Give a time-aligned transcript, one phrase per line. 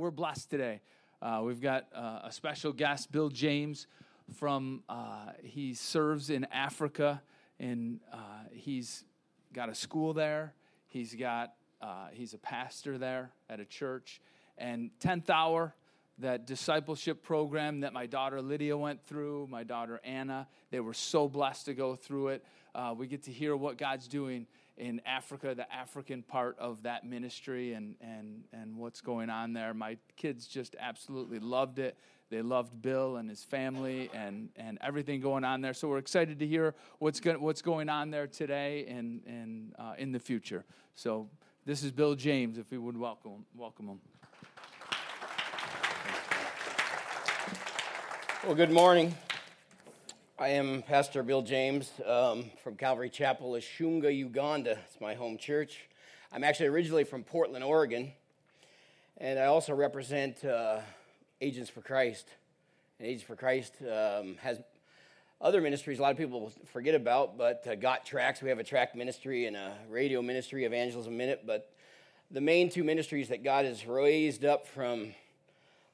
[0.00, 0.80] We're blessed today.
[1.20, 3.86] Uh, we've got uh, a special guest, Bill James,
[4.32, 7.20] from uh, he serves in Africa,
[7.58, 8.16] and uh,
[8.50, 9.04] he's
[9.52, 10.54] got a school there.
[10.88, 11.52] He's got
[11.82, 14.22] uh, he's a pastor there at a church,
[14.56, 15.74] and tenth hour
[16.20, 21.28] that discipleship program that my daughter Lydia went through, my daughter Anna, they were so
[21.28, 22.44] blessed to go through it.
[22.74, 24.46] Uh, we get to hear what God's doing
[24.80, 29.74] in Africa, the African part of that ministry, and, and, and what's going on there.
[29.74, 31.98] My kids just absolutely loved it.
[32.30, 35.74] They loved Bill and his family and, and everything going on there.
[35.74, 39.94] So we're excited to hear what's, go, what's going on there today and, and uh,
[39.98, 40.64] in the future.
[40.94, 41.28] So
[41.66, 44.00] this is Bill James, if we would welcome, welcome him.
[48.44, 49.14] Well, good morning.
[50.40, 54.78] I am Pastor Bill James um, from Calvary Chapel, Ishunga, Uganda.
[54.86, 55.80] It's my home church.
[56.32, 58.12] I'm actually originally from Portland, Oregon,
[59.18, 60.78] and I also represent uh,
[61.42, 62.26] Agents for Christ.
[62.98, 64.62] And Agents for Christ um, has
[65.42, 68.40] other ministries a lot of people forget about, but uh, Got Tracts.
[68.40, 71.42] We have a tract ministry and a radio ministry, Evangelism Minute.
[71.46, 71.70] But
[72.30, 75.12] the main two ministries that God has raised up from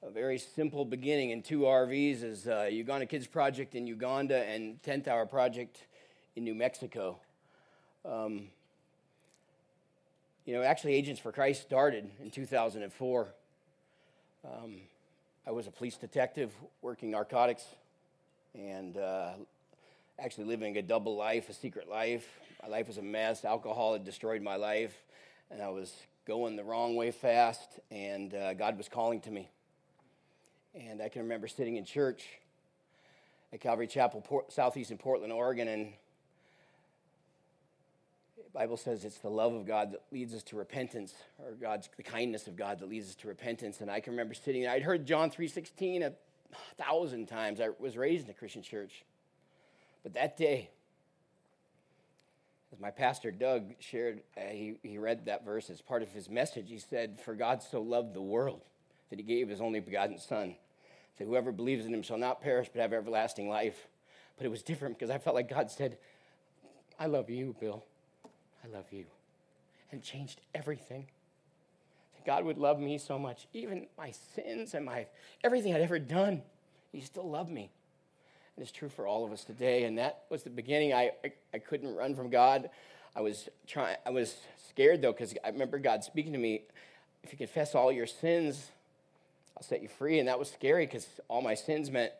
[0.02, 4.80] a very simple beginning in two RVs is uh, Uganda Kids Project in Uganda and
[4.82, 5.86] 10th Hour Project
[6.36, 7.18] in New Mexico.
[8.04, 8.48] Um,
[10.44, 13.28] you know, actually, Agents for Christ started in 2004.
[14.44, 14.76] Um,
[15.46, 17.64] I was a police detective working narcotics
[18.54, 19.30] and uh,
[20.18, 22.38] actually living a double life, a secret life.
[22.62, 23.44] My life was a mess.
[23.44, 24.94] Alcohol had destroyed my life,
[25.50, 25.92] and I was
[26.26, 29.48] going the wrong way fast, and uh, God was calling to me.
[30.78, 32.22] And I can remember sitting in church
[33.50, 35.86] at Calvary Chapel, Port, southeastern Portland, Oregon, and
[38.36, 41.88] the Bible says it's the love of God that leads us to repentance, or God's
[41.96, 43.80] the kindness of God that leads us to repentance.
[43.80, 44.66] And I can remember sitting.
[44.66, 46.12] I'd heard John 3:16 a
[46.76, 47.58] thousand times.
[47.58, 49.02] I was raised in a Christian church.
[50.02, 50.68] But that day,
[52.70, 56.28] as my pastor Doug shared, uh, he, he read that verse as part of his
[56.28, 56.68] message.
[56.68, 58.60] He said, For God so loved the world
[59.08, 60.54] that he gave his only begotten Son
[61.18, 63.86] that whoever believes in him shall not perish but have everlasting life.
[64.36, 65.96] But it was different because I felt like God said,
[66.98, 67.84] I love you, Bill.
[68.64, 69.04] I love you.
[69.92, 71.06] And changed everything.
[72.16, 75.06] That God would love me so much, even my sins and my
[75.42, 76.42] everything I'd ever done.
[76.92, 77.70] He still loved me.
[78.56, 79.84] And it's true for all of us today.
[79.84, 80.92] And that was the beginning.
[80.92, 82.70] I, I, I couldn't run from God.
[83.14, 84.36] I was trying I was
[84.68, 86.62] scared though, because I remember God speaking to me,
[87.22, 88.70] if you confess all your sins,
[89.56, 90.18] I'll set you free.
[90.18, 92.12] And that was scary because all my sins meant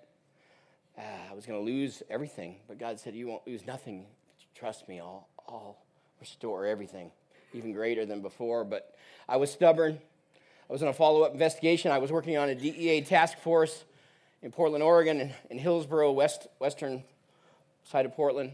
[0.99, 2.57] uh, I was going to lose everything.
[2.69, 4.07] But God said, You won't lose nothing.
[4.55, 5.77] Trust me, I'll, I'll
[6.21, 7.11] restore everything,
[7.53, 8.65] even greater than before.
[8.65, 8.95] But
[9.29, 9.99] I was stubborn.
[10.69, 11.93] I was on a follow up investigation.
[11.93, 13.85] I was working on a DEA task force
[14.43, 17.05] in Portland, Oregon, in Hillsboro, west, western
[17.85, 18.53] side of Portland.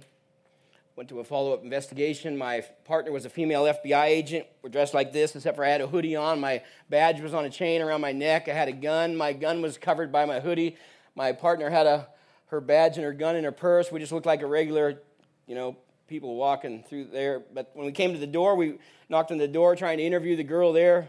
[0.95, 2.37] Went to a follow up investigation.
[2.37, 4.47] My partner was a female FBI agent.
[4.61, 6.39] We're dressed like this, except for I had a hoodie on.
[6.39, 8.47] My badge was on a chain around my neck.
[8.47, 9.17] I had a gun.
[9.17, 10.77] My gun was covered by my hoodie.
[11.15, 12.09] My partner had a,
[12.49, 13.91] her badge and her gun in her purse.
[13.91, 15.01] We just looked like a regular,
[15.47, 17.41] you know, people walking through there.
[17.55, 18.75] But when we came to the door, we
[19.09, 21.09] knocked on the door trying to interview the girl there.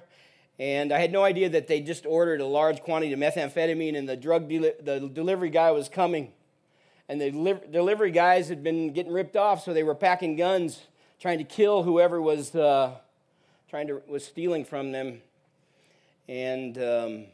[0.60, 4.08] And I had no idea that they just ordered a large quantity of methamphetamine and
[4.08, 6.32] the drug deli- the delivery guy was coming
[7.10, 7.32] and the
[7.72, 10.82] delivery guys had been getting ripped off, so they were packing guns,
[11.20, 12.92] trying to kill whoever was uh,
[13.70, 15.22] trying to was stealing from them.
[16.30, 17.26] And um,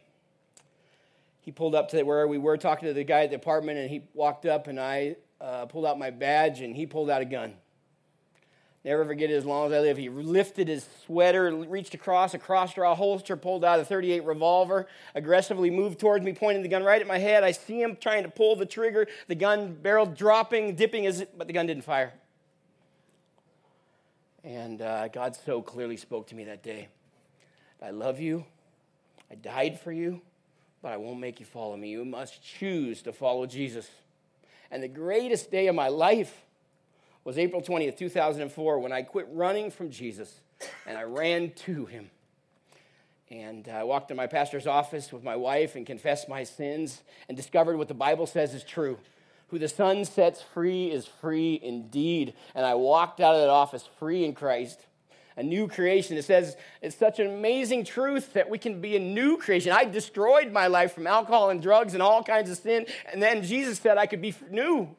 [1.42, 3.90] he pulled up to where we were talking to the guy at the apartment, and
[3.90, 7.26] he walked up, and I uh, pulled out my badge, and he pulled out a
[7.26, 7.54] gun.
[8.86, 9.98] Never forget it as long as I live.
[9.98, 14.88] He lifted his sweater, reached across, a cross draw holster, pulled out a 38 revolver,
[15.16, 17.44] aggressively moved towards me, pointing the gun right at my head.
[17.44, 21.48] I see him trying to pull the trigger, the gun barrel dropping, dipping, as but
[21.48, 22.14] the gun didn't fire.
[24.46, 26.88] And uh, God so clearly spoke to me that day
[27.82, 28.46] I love you,
[29.30, 30.22] I died for you,
[30.82, 31.90] but I won't make you follow me.
[31.90, 33.90] You must choose to follow Jesus.
[34.72, 36.46] And the greatest day of my life
[37.24, 40.42] was April 20th, 2004, when I quit running from Jesus
[40.86, 42.10] and I ran to him.
[43.32, 47.38] And I walked in my pastor's office with my wife and confessed my sins and
[47.38, 48.98] discovered what the Bible says is true.
[49.50, 52.34] Who the Son sets free is free indeed.
[52.56, 54.80] And I walked out of that office free in Christ,
[55.38, 56.18] a new creation.
[56.18, 59.72] It says it's such an amazing truth that we can be a new creation.
[59.72, 62.88] I destroyed my life from alcohol and drugs and all kinds of sin.
[63.12, 64.96] And then Jesus said I could be new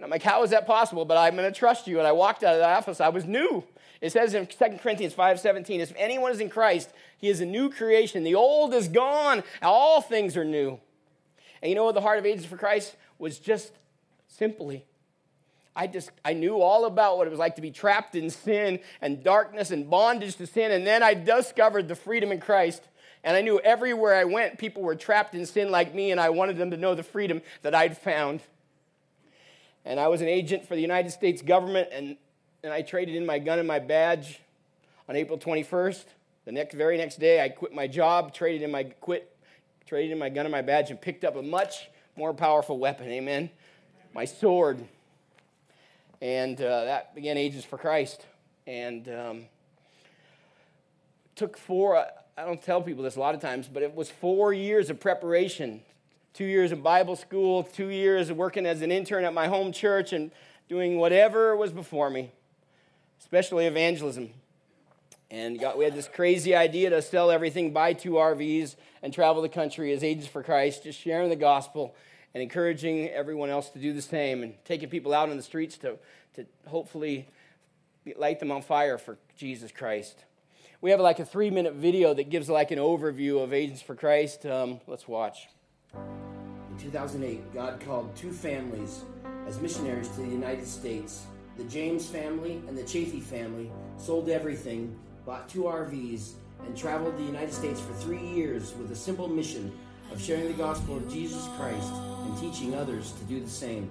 [0.00, 1.04] And I'm like, how is that possible?
[1.04, 1.98] But I'm going to trust you.
[1.98, 3.02] And I walked out of the office.
[3.02, 3.64] I was new.
[4.00, 7.68] It says in 2 Corinthians 5.17, if anyone is in Christ, he is a new
[7.68, 8.24] creation.
[8.24, 9.42] The old is gone.
[9.60, 10.80] All things are new.
[11.60, 13.72] And you know what the heart of Agents for Christ was just
[14.26, 14.86] simply
[15.76, 18.80] I just I knew all about what it was like to be trapped in sin
[19.00, 22.82] and darkness and bondage to sin and then I discovered the freedom in Christ
[23.22, 26.30] and I knew everywhere I went people were trapped in sin like me and I
[26.30, 28.40] wanted them to know the freedom that I'd found.
[29.84, 32.16] And I was an agent for the United States government and
[32.62, 34.40] and I traded in my gun and my badge
[35.08, 36.04] on April 21st.
[36.44, 39.34] The next very next day I quit my job, traded in my quit
[39.86, 43.08] traded in my gun and my badge and picked up a much more powerful weapon.
[43.08, 43.50] Amen.
[44.12, 44.86] My sword
[46.20, 48.26] and uh, that began Agents for Christ.
[48.66, 49.44] And um,
[51.34, 54.52] took four, I don't tell people this a lot of times, but it was four
[54.52, 55.82] years of preparation
[56.32, 60.12] two years of Bible school, two years working as an intern at my home church,
[60.12, 60.30] and
[60.68, 62.30] doing whatever was before me,
[63.20, 64.30] especially evangelism.
[65.30, 69.42] And got, we had this crazy idea to sell everything, buy two RVs, and travel
[69.42, 71.94] the country as agents for Christ, just sharing the gospel
[72.34, 75.76] and encouraging everyone else to do the same and taking people out on the streets
[75.78, 75.98] to,
[76.34, 77.28] to hopefully
[78.16, 80.24] light them on fire for Jesus Christ.
[80.80, 83.94] We have like a three minute video that gives like an overview of Agents for
[83.94, 84.46] Christ.
[84.46, 85.48] Um, let's watch.
[85.94, 89.02] In 2008, God called two families
[89.46, 91.24] as missionaries to the United States.
[91.56, 94.96] The James family and the Chafee family sold everything,
[95.26, 96.32] bought two RVs,
[96.64, 99.72] and traveled the United States for three years with a simple mission
[100.12, 103.90] of sharing the gospel of Jesus Christ and teaching others to do the same.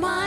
[0.00, 0.23] My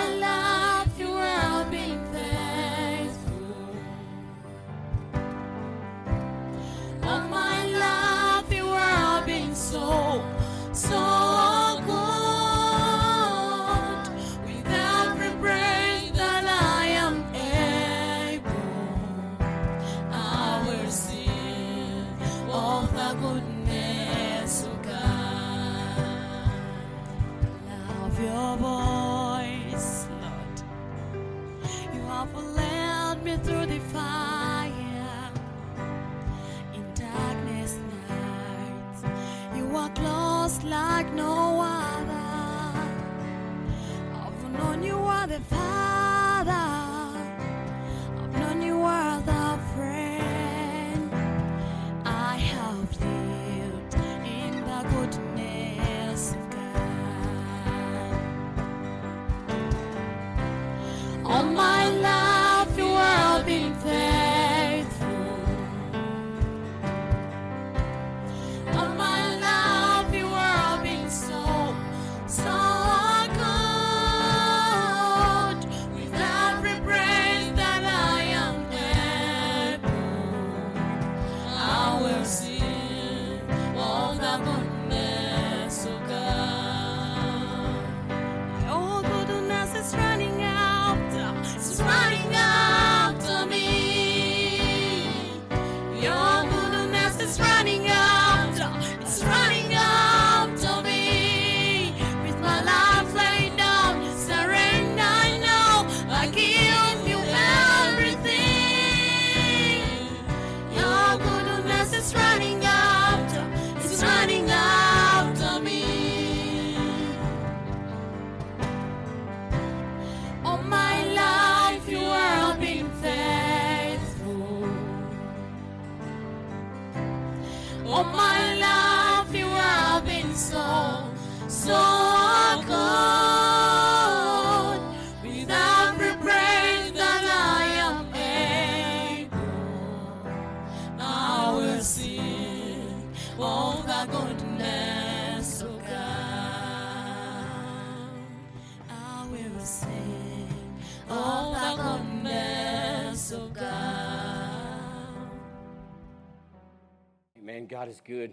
[158.07, 158.31] good.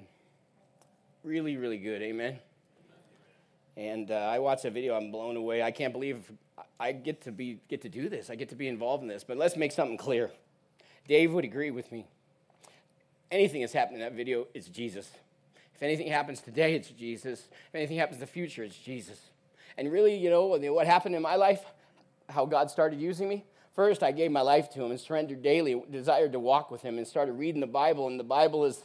[1.25, 2.01] Really, really good.
[2.01, 2.39] Amen.
[3.77, 4.95] And uh, I watched a video.
[4.97, 5.65] I'm blown away.
[5.65, 6.31] I can't believe
[6.79, 8.31] I get to be get to do this.
[8.31, 9.25] I get to be involved in this.
[9.25, 10.31] But let's make something clear.
[11.09, 12.07] Dave would agree with me.
[13.33, 15.11] Anything that's happened in that video is Jesus.
[15.75, 17.49] If anything happens today, it's Jesus.
[17.69, 19.19] If anything happens in the future, it's Jesus.
[19.77, 21.65] And really, you know, what happened in my life,
[22.29, 23.45] how God started using me.
[23.75, 26.97] First, I gave my life to Him and surrendered daily, desired to walk with Him,
[26.97, 28.07] and started reading the Bible.
[28.07, 28.81] And the Bible is,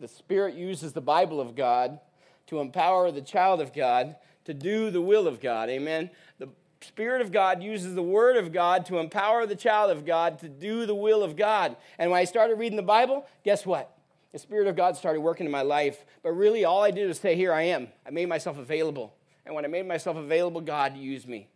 [0.00, 2.00] the Spirit uses the Bible of God
[2.46, 5.70] to empower the child of God to do the will of God.
[5.70, 6.10] Amen.
[6.38, 6.48] The
[6.80, 10.48] Spirit of God uses the Word of God to empower the child of God to
[10.48, 11.76] do the will of God.
[11.98, 13.96] And when I started reading the Bible, guess what?
[14.32, 16.04] The Spirit of God started working in my life.
[16.22, 17.88] But really, all I did was say, Here I am.
[18.06, 19.14] I made myself available.
[19.46, 21.48] And when I made myself available, God used me.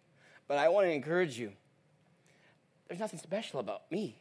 [0.46, 1.52] But I want to encourage you
[2.88, 4.16] there's nothing special about me.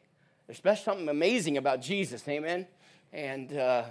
[0.46, 2.28] There's something amazing about Jesus.
[2.28, 2.68] Amen.
[3.14, 3.86] And uh,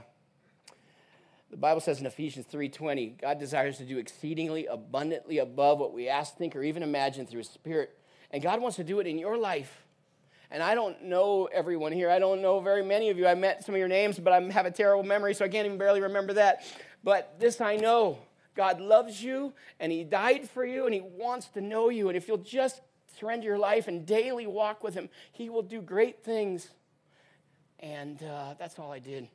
[1.51, 6.09] the Bible says in Ephesians 3:20, God desires to do exceedingly abundantly above what we
[6.09, 7.97] ask, think, or even imagine through His Spirit.
[8.31, 9.85] And God wants to do it in your life.
[10.51, 12.11] And I don't know everyone here.
[12.11, 13.27] I don't know very many of you.
[13.27, 15.67] I met some of your names, but I have a terrible memory, so I can't
[15.67, 16.65] even barely remember that.
[17.03, 18.19] But this I know
[18.55, 22.09] God loves you, and He died for you, and He wants to know you.
[22.09, 22.81] And if you'll just
[23.19, 26.71] surrender your life and daily walk with Him, He will do great things.
[27.79, 29.29] And uh, that's all I did.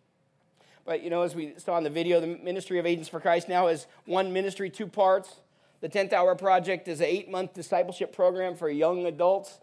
[0.85, 3.47] But, you know, as we saw in the video, the Ministry of Agents for Christ
[3.47, 5.35] now is one ministry, two parts.
[5.81, 9.59] The 10th Hour Project is an eight month discipleship program for young adults.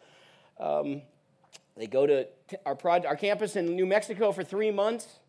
[0.58, 1.02] Um,
[1.76, 2.26] they go to
[2.66, 5.20] our, project, our campus in New Mexico for three months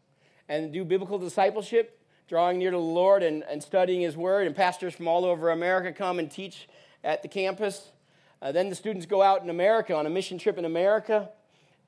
[0.48, 4.48] and do biblical discipleship, drawing near to the Lord and, and studying His Word.
[4.48, 6.68] And pastors from all over America come and teach
[7.04, 7.92] at the campus.
[8.42, 11.30] Uh, then the students go out in America on a mission trip in America.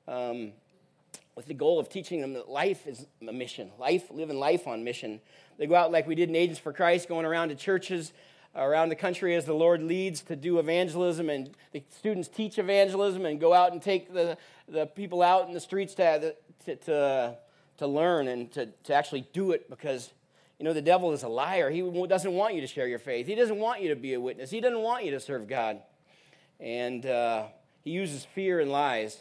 [0.06, 0.52] Um,
[1.34, 4.84] with the goal of teaching them that life is a mission, life, living life on
[4.84, 5.20] mission.
[5.58, 8.12] They go out like we did in Agents for Christ, going around to churches
[8.54, 13.24] around the country as the Lord leads to do evangelism, and the students teach evangelism
[13.24, 14.36] and go out and take the,
[14.68, 16.34] the people out in the streets to,
[16.66, 17.36] to, to,
[17.78, 20.12] to learn and to, to actually do it because
[20.58, 21.70] you know the devil is a liar.
[21.70, 23.26] He doesn't want you to share your faith.
[23.26, 24.50] He doesn't want you to be a witness.
[24.50, 25.80] He doesn't want you to serve god.
[26.60, 27.46] And uh,
[27.82, 29.18] he uses fear and lies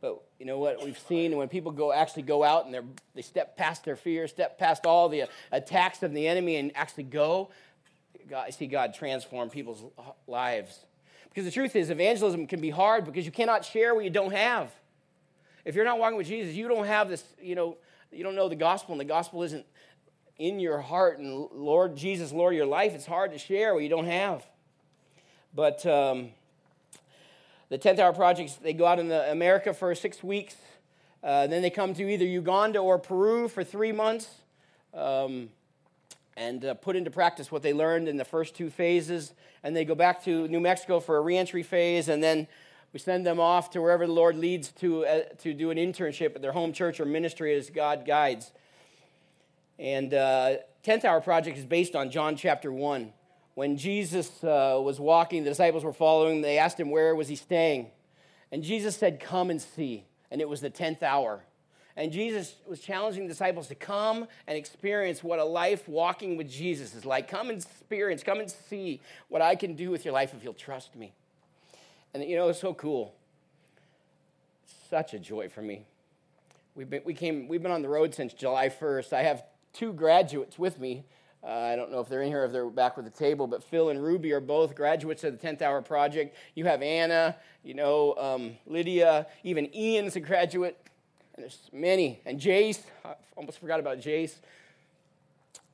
[0.00, 3.56] but you know what we've seen when people go actually go out and they step
[3.56, 7.50] past their fear, step past all the attacks of the enemy, and actually go,
[8.28, 9.82] God, I see God transform people's
[10.26, 10.86] lives.
[11.28, 14.32] Because the truth is, evangelism can be hard because you cannot share what you don't
[14.32, 14.72] have.
[15.64, 17.76] If you're not walking with Jesus, you don't have this, you know,
[18.10, 19.66] you don't know the gospel, and the gospel isn't
[20.38, 23.90] in your heart, and Lord Jesus, Lord, your life, it's hard to share what you
[23.90, 24.44] don't have.
[25.54, 26.30] But um,
[27.70, 30.56] the 10th Hour Projects, they go out in America for six weeks.
[31.22, 34.28] Uh, then they come to either Uganda or Peru for three months
[34.92, 35.50] um,
[36.36, 39.34] and uh, put into practice what they learned in the first two phases.
[39.62, 42.08] And they go back to New Mexico for a reentry phase.
[42.08, 42.48] And then
[42.92, 46.34] we send them off to wherever the Lord leads to, uh, to do an internship
[46.34, 48.50] at their home church or ministry as God guides.
[49.78, 53.12] And 10th uh, Hour Project is based on John chapter 1
[53.60, 56.40] when Jesus uh, was walking, the disciples were following.
[56.40, 57.88] They asked him where was he staying,
[58.50, 61.44] and Jesus said, "Come and see." And it was the tenth hour.
[61.94, 66.48] And Jesus was challenging the disciples to come and experience what a life walking with
[66.48, 67.28] Jesus is like.
[67.28, 70.54] Come and experience, come and see what I can do with your life if you'll
[70.54, 71.12] trust me.
[72.14, 73.14] And you know, it's so cool.
[74.88, 75.84] Such a joy for me.
[76.74, 79.12] We've been, we came, we've been on the road since July 1st.
[79.12, 79.42] I have
[79.74, 81.04] two graduates with me
[81.42, 83.64] uh, I don't know if they're in here, if they're back with the table, but
[83.64, 86.36] Phil and Ruby are both graduates of the 10th Hour Project.
[86.54, 90.76] You have Anna, you know, um, Lydia, even Ian's a graduate,
[91.34, 92.20] and there's many.
[92.26, 94.36] And Jace, I almost forgot about Jace.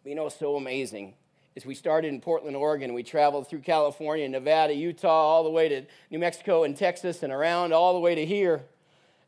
[0.03, 1.15] But you know, it's so amazing
[1.57, 2.93] is we started in Portland, Oregon.
[2.93, 7.33] We traveled through California, Nevada, Utah, all the way to New Mexico and Texas and
[7.33, 8.63] around all the way to here.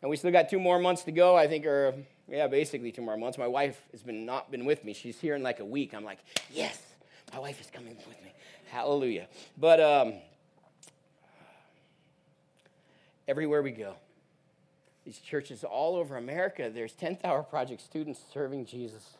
[0.02, 1.94] And we still got two more months to go, I think, or
[2.30, 3.38] yeah, basically two more months.
[3.38, 4.92] My wife has been not been with me.
[4.92, 5.94] She's here in like a week.
[5.94, 6.18] I'm like,
[6.50, 6.80] yes,
[7.32, 8.32] my wife is coming with me.
[8.70, 9.28] Hallelujah.
[9.56, 10.14] But um,
[13.26, 13.94] everywhere we go,
[15.06, 19.16] these churches all over America, there's 10th Hour Project students serving Jesus.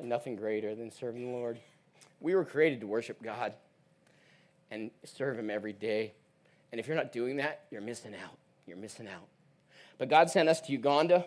[0.00, 1.58] Nothing greater than serving the Lord.
[2.20, 3.52] We were created to worship God
[4.70, 6.12] and serve Him every day.
[6.70, 8.36] And if you're not doing that, you're missing out.
[8.66, 9.26] You're missing out.
[9.98, 11.26] But God sent us to Uganda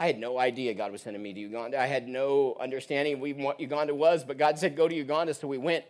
[0.00, 1.80] I had no idea God was sending me to Uganda.
[1.80, 5.34] I had no understanding of even what Uganda was, but God said, go to Uganda,
[5.34, 5.84] so we went.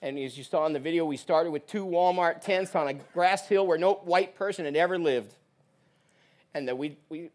[0.00, 2.94] And as you saw in the video, we started with two Walmart tents on a
[2.94, 5.32] grass hill where no white person had ever lived.
[6.54, 7.30] And that we, we,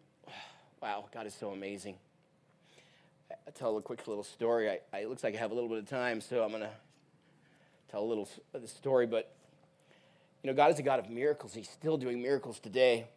[0.82, 1.96] wow, God is so amazing.
[3.46, 4.70] I'll tell a quick little story.
[4.70, 6.64] I, I, it looks like I have a little bit of time, so I'm going
[6.64, 6.70] to
[7.92, 8.30] tell a little
[8.66, 9.08] story.
[9.08, 9.34] But,
[10.42, 11.54] you know, God is a God of miracles.
[11.54, 13.08] He's still doing miracles today.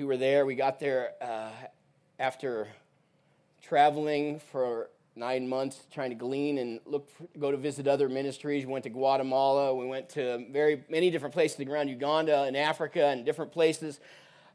[0.00, 0.46] We were there.
[0.46, 1.50] We got there uh,
[2.18, 2.68] after
[3.60, 8.64] traveling for nine months, trying to glean and look for, go to visit other ministries.
[8.64, 9.74] We went to Guatemala.
[9.74, 14.00] We went to very many different places around Uganda and Africa and different places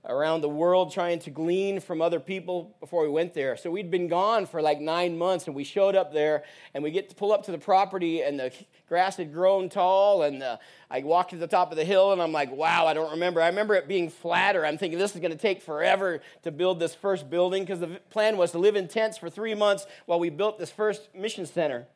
[0.07, 3.57] around the world trying to glean from other people before we went there.
[3.57, 6.43] So we'd been gone for like nine months, and we showed up there,
[6.73, 8.51] and we get to pull up to the property, and the
[8.87, 10.57] grass had grown tall, and uh,
[10.91, 13.41] I walked to the top of the hill, and I'm like, wow, I don't remember.
[13.41, 14.65] I remember it being flatter.
[14.65, 17.99] I'm thinking this is going to take forever to build this first building because the
[18.09, 21.45] plan was to live in tents for three months while we built this first mission
[21.45, 21.87] center.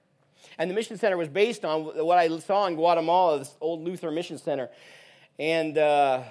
[0.57, 4.11] And the mission center was based on what I saw in Guatemala, this old Luther
[4.11, 4.69] mission center.
[5.37, 6.23] And uh,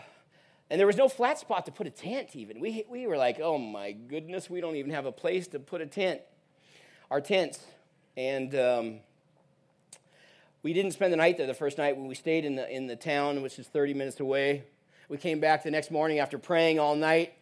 [0.70, 2.60] and there was no flat spot to put a tent, even.
[2.60, 5.80] We, we were like, oh my goodness, we don't even have a place to put
[5.80, 6.20] a tent,
[7.10, 7.60] our tents.
[8.16, 9.00] And um,
[10.62, 11.96] we didn't spend the night there the first night.
[11.96, 14.64] We stayed in the, in the town, which is 30 minutes away.
[15.08, 17.32] We came back the next morning after praying all night,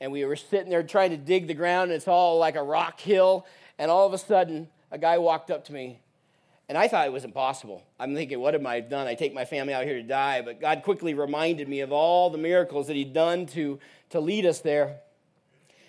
[0.00, 2.62] and we were sitting there trying to dig the ground, and it's all like a
[2.62, 3.46] rock hill.
[3.78, 5.98] And all of a sudden, a guy walked up to me
[6.68, 7.84] and I thought it was impossible.
[7.98, 9.06] I'm thinking, what have I done?
[9.06, 10.42] I take my family out here to die.
[10.42, 13.78] But God quickly reminded me of all the miracles that He'd done to,
[14.10, 14.98] to lead us there.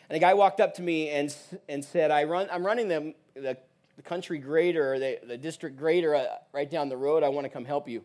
[0.10, 1.36] And a guy walked up to me and,
[1.68, 3.58] and said, I run, I'm running the, the,
[3.96, 7.24] the country grader, the, the district grader uh, right down the road.
[7.24, 8.04] I want to come help you.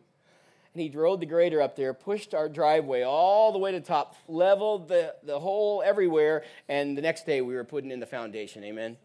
[0.72, 4.16] And he rode the grader up there, pushed our driveway all the way to top,
[4.26, 8.64] leveled the, the hole everywhere, and the next day we were putting in the foundation.
[8.64, 8.96] Amen.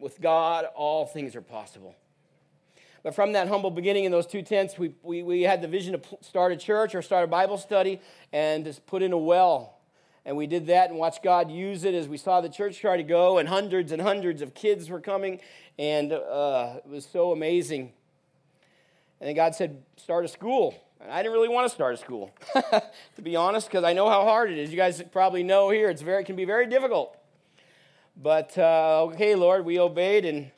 [0.00, 1.94] With God, all things are possible.
[3.02, 6.00] But from that humble beginning in those two tents, we, we, we had the vision
[6.00, 8.00] to start a church or start a Bible study
[8.32, 9.78] and just put in a well.
[10.24, 12.96] And we did that and watched God use it as we saw the church try
[12.96, 15.40] to go, and hundreds and hundreds of kids were coming,
[15.80, 17.92] and uh, it was so amazing.
[19.20, 20.74] And then God said, Start a school.
[21.00, 24.08] And I didn't really want to start a school, to be honest, because I know
[24.08, 24.70] how hard it is.
[24.70, 27.16] You guys probably know here, it's very, it can be very difficult.
[28.16, 30.52] But uh, okay, Lord, we obeyed, and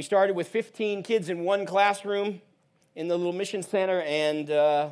[0.00, 2.40] we started with 15 kids in one classroom
[2.96, 4.88] in the little mission center and uh,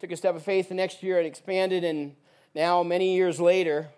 [0.00, 1.82] took a step of faith the next year and expanded.
[1.82, 2.14] And
[2.54, 3.88] now, many years later,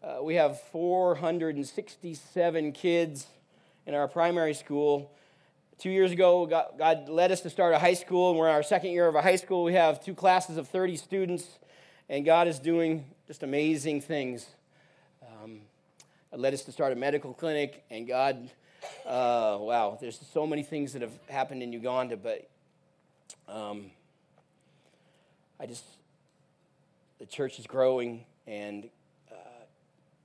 [0.00, 3.26] uh, we have 467 kids
[3.84, 5.10] in our primary school.
[5.76, 8.62] Two years ago, God, led us to start a high school, and we're in our
[8.62, 9.64] second year of a high school.
[9.64, 11.58] We have two classes of 30 students,
[12.08, 14.46] and God is doing just amazing things.
[15.20, 15.62] Um,
[16.32, 18.50] led us to start a medical clinic, and God
[19.06, 22.48] uh, wow, there's so many things that have happened in Uganda, but
[23.48, 23.90] um,
[25.58, 25.84] I just,
[27.18, 28.88] the church is growing, and
[29.30, 29.34] uh,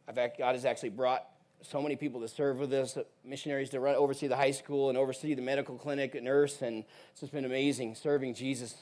[0.08, 1.26] I've, God has actually brought
[1.62, 4.98] so many people to serve with us, missionaries to run, oversee the high school and
[4.98, 8.76] oversee the medical clinic, a nurse, and it's just been amazing serving Jesus.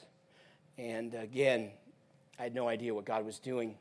[0.76, 1.70] And again,
[2.38, 3.76] I had no idea what God was doing,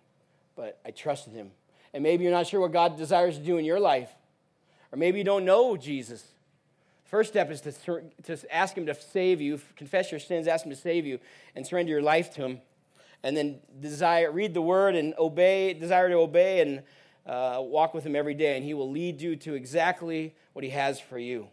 [0.56, 1.52] but I trusted Him.
[1.94, 4.10] And maybe you're not sure what God desires to do in your life.
[4.94, 6.24] Or maybe you don't know Jesus.
[7.06, 10.72] First step is to, to ask Him to save you, confess your sins, ask Him
[10.72, 11.20] to save you,
[11.56, 12.62] and surrender your life to Him.
[13.24, 16.84] And then desire, read the Word and obey, desire to obey and
[17.26, 20.70] uh, walk with Him every day, and He will lead you to exactly what He
[20.70, 21.48] has for you.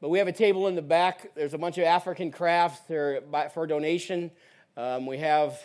[0.00, 1.34] But we have a table in the back.
[1.34, 4.30] There's a bunch of African crafts there for donation.
[4.76, 5.58] Um, we have,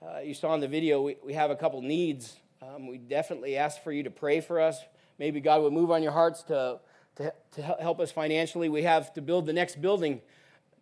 [0.00, 2.36] uh, you saw in the video, we, we have a couple needs.
[2.62, 4.78] Um, we definitely ask for you to pray for us
[5.22, 6.80] maybe God would move on your hearts to,
[7.14, 8.68] to, to help us financially.
[8.68, 10.20] We have to build the next building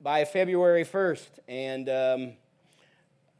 [0.00, 2.32] by February 1st, and um,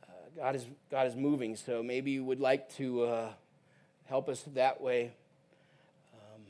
[0.02, 3.28] uh, God, is, God is moving, so maybe you would like to uh,
[4.10, 5.12] help us that way.
[6.12, 6.42] Um,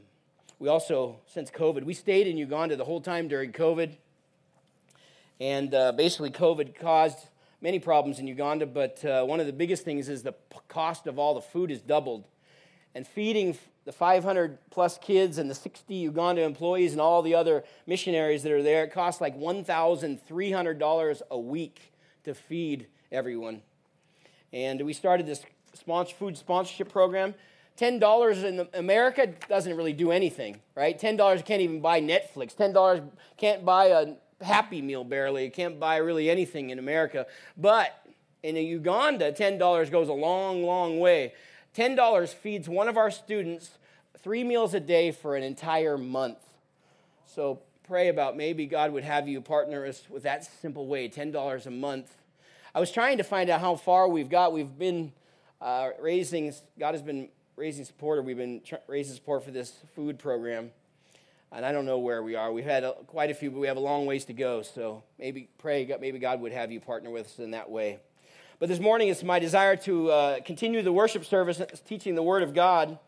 [0.58, 3.92] we also, since COVID, we stayed in Uganda the whole time during COVID,
[5.38, 7.18] and uh, basically, COVID caused
[7.60, 10.34] many problems in Uganda, but uh, one of the biggest things is the
[10.66, 12.24] cost of all the food is doubled.
[12.92, 13.56] And feeding
[13.90, 18.52] the 500 plus kids and the 60 Uganda employees and all the other missionaries that
[18.52, 23.62] are there, it costs like $1,300 a week to feed everyone.
[24.52, 27.34] And we started this sponsor, food sponsorship program.
[27.80, 30.96] $10 in America doesn't really do anything, right?
[30.96, 32.54] $10 can't even buy Netflix.
[32.54, 35.46] $10 can't buy a Happy Meal barely.
[35.46, 37.26] It can't buy really anything in America.
[37.56, 38.06] But
[38.44, 41.32] in Uganda, $10 goes a long, long way.
[41.76, 43.78] $10 feeds one of our students
[44.22, 46.38] three meals a day for an entire month.
[47.26, 51.66] So pray about maybe God would have you partner us with that simple way $10
[51.66, 52.14] a month.
[52.74, 54.52] I was trying to find out how far we've got.
[54.52, 55.12] We've been
[55.60, 59.72] uh, raising, God has been raising support, or we've been tr- raising support for this
[59.94, 60.70] food program.
[61.52, 62.52] And I don't know where we are.
[62.52, 64.62] We've had a, quite a few, but we have a long ways to go.
[64.62, 67.98] So maybe pray, maybe God would have you partner with us in that way.
[68.60, 72.42] But this morning, it's my desire to uh, continue the worship service, teaching the Word
[72.42, 72.98] of God.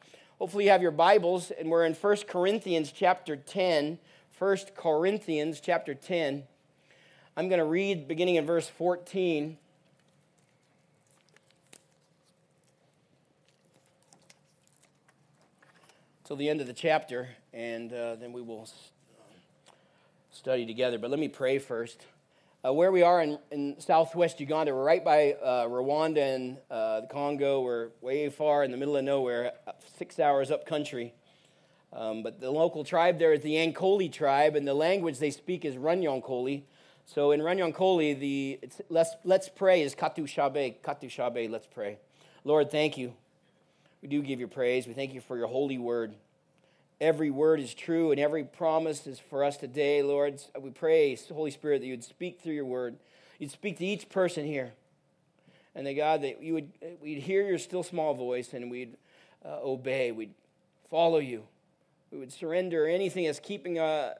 [0.43, 3.97] Hopefully, you have your Bibles, and we're in 1 Corinthians chapter 10.
[4.41, 6.43] 1 Corinthians chapter 10.
[7.37, 9.57] I'm going to read beginning in verse 14.
[16.25, 18.69] Till the end of the chapter, and uh, then we will
[20.33, 20.99] study together.
[20.99, 22.05] But let me pray first.
[22.65, 27.01] Uh, where we are in, in southwest Uganda, we're right by uh, Rwanda and uh,
[27.01, 27.61] the Congo.
[27.61, 29.51] We're way far in the middle of nowhere,
[29.99, 31.13] six hours up country.
[31.93, 35.65] Um, but the local tribe there is the Yankoli tribe, and the language they speak
[35.65, 36.63] is Runyonkoli.
[37.05, 40.77] So in Runyonkoli, the let's, let's pray is Katu Shabe.
[40.85, 41.99] Katu Shabe, let's pray.
[42.45, 43.13] Lord, thank you.
[44.03, 44.87] We do give you praise.
[44.87, 46.15] We thank you for your holy word.
[47.03, 50.41] Every word is true and every promise is for us today, Lord.
[50.57, 52.95] We pray, Holy Spirit, that you would speak through your word.
[53.41, 54.73] You'd speak to each person here.
[55.75, 58.97] And that, God, that you would, we'd hear your still small voice and we'd
[59.45, 60.13] uh, obey.
[60.13, 60.33] We'd
[60.91, 61.43] follow you.
[62.13, 64.15] We would surrender anything that's keeping, uh,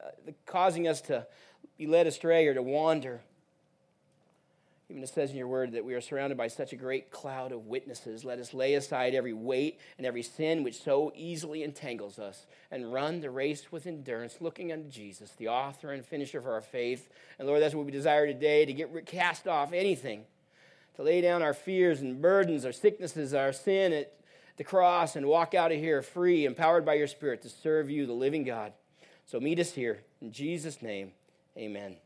[0.45, 1.25] causing us to
[1.77, 3.21] be led astray or to wander.
[4.93, 7.51] Even it says in your word that we are surrounded by such a great cloud
[7.51, 8.23] of witnesses.
[8.23, 12.93] Let us lay aside every weight and every sin which so easily entangles us and
[12.93, 17.09] run the race with endurance, looking unto Jesus, the author and finisher of our faith.
[17.39, 20.25] And Lord, that's what we desire today to get cast off anything,
[20.95, 24.13] to lay down our fears and burdens, our sicknesses, our sin at
[24.57, 28.05] the cross, and walk out of here free, empowered by your Spirit to serve you,
[28.05, 28.73] the living God.
[29.25, 30.03] So meet us here.
[30.21, 31.13] In Jesus' name,
[31.57, 32.02] amen.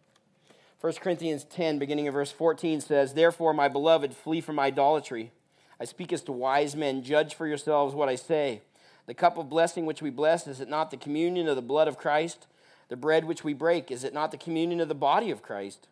[0.80, 5.32] 1 Corinthians 10, beginning of verse 14, says, Therefore, my beloved, flee from idolatry.
[5.80, 7.02] I speak as to wise men.
[7.02, 8.62] Judge for yourselves what I say.
[9.08, 11.88] The cup of blessing which we bless, is it not the communion of the blood
[11.88, 12.46] of Christ?
[12.90, 15.88] The bread which we break, is it not the communion of the body of Christ?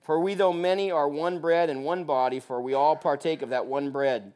[0.00, 3.50] For we, though many, are one bread and one body, for we all partake of
[3.50, 4.32] that one bread.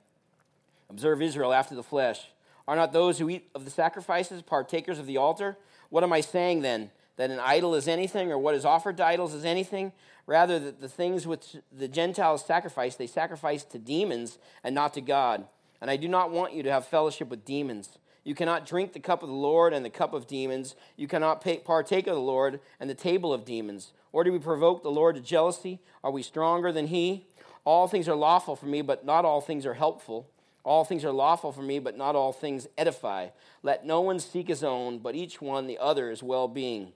[0.91, 2.29] Observe Israel after the flesh.
[2.67, 5.57] Are not those who eat of the sacrifices partakers of the altar?
[5.91, 6.91] What am I saying then?
[7.23, 9.93] That an idol is anything, or what is offered to idols is anything?
[10.27, 15.01] Rather, that the things which the Gentiles sacrifice, they sacrifice to demons and not to
[15.01, 15.47] God.
[15.81, 17.97] And I do not want you to have fellowship with demons.
[18.25, 20.75] You cannot drink the cup of the Lord and the cup of demons.
[20.97, 23.93] You cannot partake of the Lord and the table of demons.
[24.11, 25.79] Or do we provoke the Lord to jealousy?
[26.03, 27.29] Are we stronger than he?
[27.65, 30.29] All things are lawful for me, but not all things are helpful.
[30.65, 33.29] All things are lawful for me, but not all things edify.
[33.63, 36.95] Let no one seek his own, but each one the other's well being.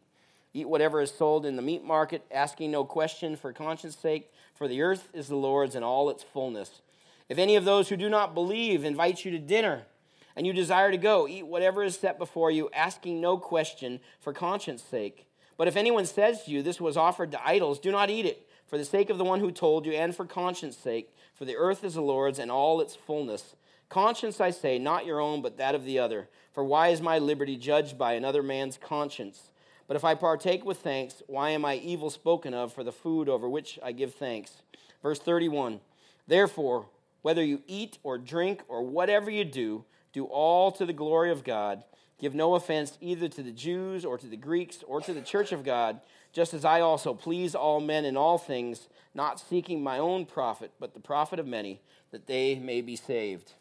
[0.56, 4.66] Eat whatever is sold in the meat market, asking no question for conscience sake, for
[4.66, 6.80] the earth is the Lord's and all its fullness.
[7.28, 9.82] If any of those who do not believe invite you to dinner,
[10.34, 14.32] and you desire to go, eat whatever is set before you, asking no question for
[14.32, 15.26] conscience sake.
[15.58, 18.48] But if anyone says to you, This was offered to idols, do not eat it,
[18.66, 21.56] for the sake of the one who told you, and for conscience sake, for the
[21.56, 23.56] earth is the Lord's and all its fullness.
[23.90, 26.30] Conscience, I say, not your own, but that of the other.
[26.54, 29.50] For why is my liberty judged by another man's conscience?
[29.86, 33.28] But if I partake with thanks, why am I evil spoken of for the food
[33.28, 34.62] over which I give thanks?
[35.02, 35.80] Verse 31
[36.26, 36.86] Therefore,
[37.22, 41.44] whether you eat or drink or whatever you do, do all to the glory of
[41.44, 41.84] God.
[42.18, 45.52] Give no offense either to the Jews or to the Greeks or to the church
[45.52, 46.00] of God,
[46.32, 50.72] just as I also please all men in all things, not seeking my own profit,
[50.80, 51.80] but the profit of many,
[52.12, 53.52] that they may be saved.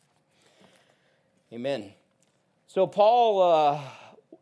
[1.52, 1.92] Amen.
[2.68, 3.82] So Paul uh,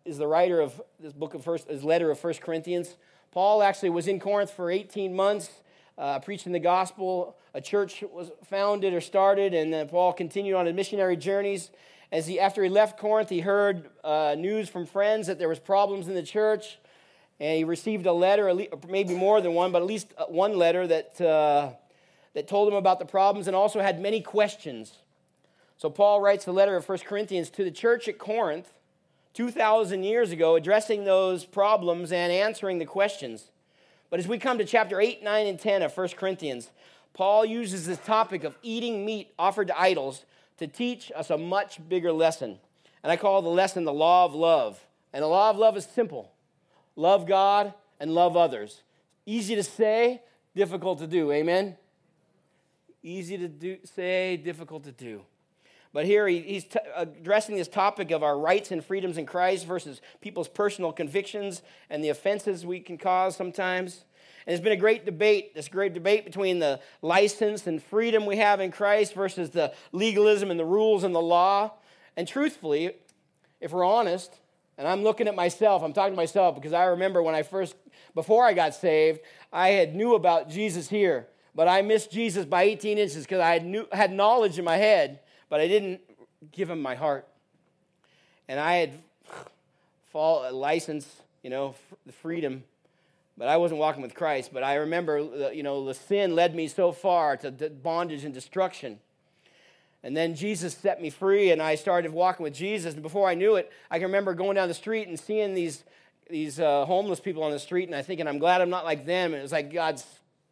[0.06, 2.98] is the writer of this book of first, his letter of First Corinthians.
[3.32, 5.50] Paul actually was in Corinth for 18 months,
[5.98, 7.38] uh, preaching the gospel.
[7.54, 11.72] A church was founded or started, and then Paul continued on his missionary journeys.
[12.12, 15.60] As he, after he left Corinth, he heard uh, news from friends that there was
[15.60, 16.80] problems in the church,
[17.40, 18.54] and he received a letter,
[18.88, 21.72] maybe more than one, but at least uh, one letter that uh,
[22.34, 24.98] that told him about the problems, and also had many questions.
[25.78, 28.74] So Paul writes the letter of 1 Corinthians to the church at Corinth
[29.34, 33.46] 2,000 years ago, addressing those problems and answering the questions.
[34.10, 36.70] But as we come to chapter 8, 9, and 10 of 1 Corinthians,
[37.14, 40.26] Paul uses this topic of eating meat offered to idols
[40.58, 42.60] to teach us a much bigger lesson.
[43.02, 44.86] And I call the lesson the law of love.
[45.12, 46.32] And the law of love is simple
[46.96, 48.82] love God and love others.
[49.26, 50.22] Easy to say,
[50.56, 51.32] difficult to do.
[51.32, 51.76] Amen?
[53.02, 55.22] Easy to do, say, difficult to do.
[55.94, 59.66] But here he, he's t- addressing this topic of our rights and freedoms in Christ
[59.66, 64.04] versus people's personal convictions and the offenses we can cause sometimes.
[64.46, 68.38] And it's been a great debate, this great debate between the license and freedom we
[68.38, 71.74] have in Christ versus the legalism and the rules and the law.
[72.18, 72.96] And truthfully,
[73.62, 74.40] if we're honest,
[74.78, 77.76] and I'm looking at myself, I'm talking to myself because I remember when I first,
[78.16, 82.64] before I got saved, I had knew about Jesus here, but I missed Jesus by
[82.64, 85.20] 18 inches because I had, knew, had knowledge in my head,
[85.54, 86.02] but I didn't
[86.52, 87.28] give him my heart.
[88.48, 88.94] And I had
[90.12, 91.08] fall, license,
[91.44, 91.76] you know,
[92.08, 92.64] the freedom,
[93.38, 94.50] but I wasn't walking with Christ.
[94.52, 98.98] But I remember, you know, the sin led me so far to bondage and destruction.
[100.02, 102.96] And then Jesus set me free, and I started walking with Jesus.
[102.96, 105.84] And before I knew it, I can remember going down the street and seeing these,
[106.32, 109.06] these uh, homeless people on the street, and I thinking, I'm glad I'm not like
[109.06, 109.34] them.
[109.34, 110.02] And it was like God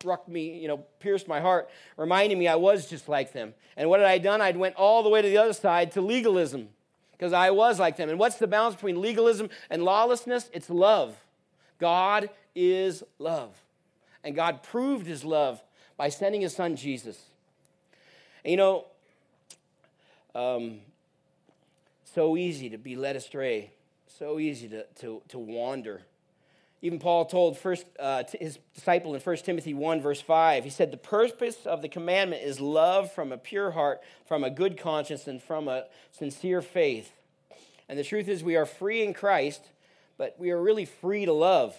[0.01, 3.53] struck me, you know, pierced my heart, reminding me I was just like them.
[3.77, 4.41] And what had I done?
[4.41, 6.69] I'd went all the way to the other side to legalism
[7.11, 8.09] because I was like them.
[8.09, 10.49] And what's the balance between legalism and lawlessness?
[10.53, 11.15] It's love.
[11.79, 13.55] God is love.
[14.23, 15.61] And God proved his love
[15.97, 17.19] by sending his son Jesus.
[18.43, 18.85] And you know,
[20.33, 20.79] um,
[22.03, 23.71] so easy to be led astray,
[24.07, 26.01] so easy to, to, to wander.
[26.83, 30.89] Even Paul told first, uh, his disciple in 1 Timothy 1, verse 5, he said,
[30.89, 35.27] The purpose of the commandment is love from a pure heart, from a good conscience,
[35.27, 37.11] and from a sincere faith.
[37.87, 39.61] And the truth is, we are free in Christ,
[40.17, 41.75] but we are really free to love.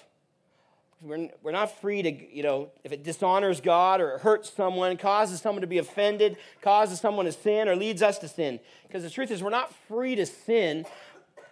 [1.00, 4.96] We're, we're not free to, you know, if it dishonors God or it hurts someone,
[4.96, 8.60] causes someone to be offended, causes someone to sin, or leads us to sin.
[8.86, 10.84] Because the truth is, we're not free to sin.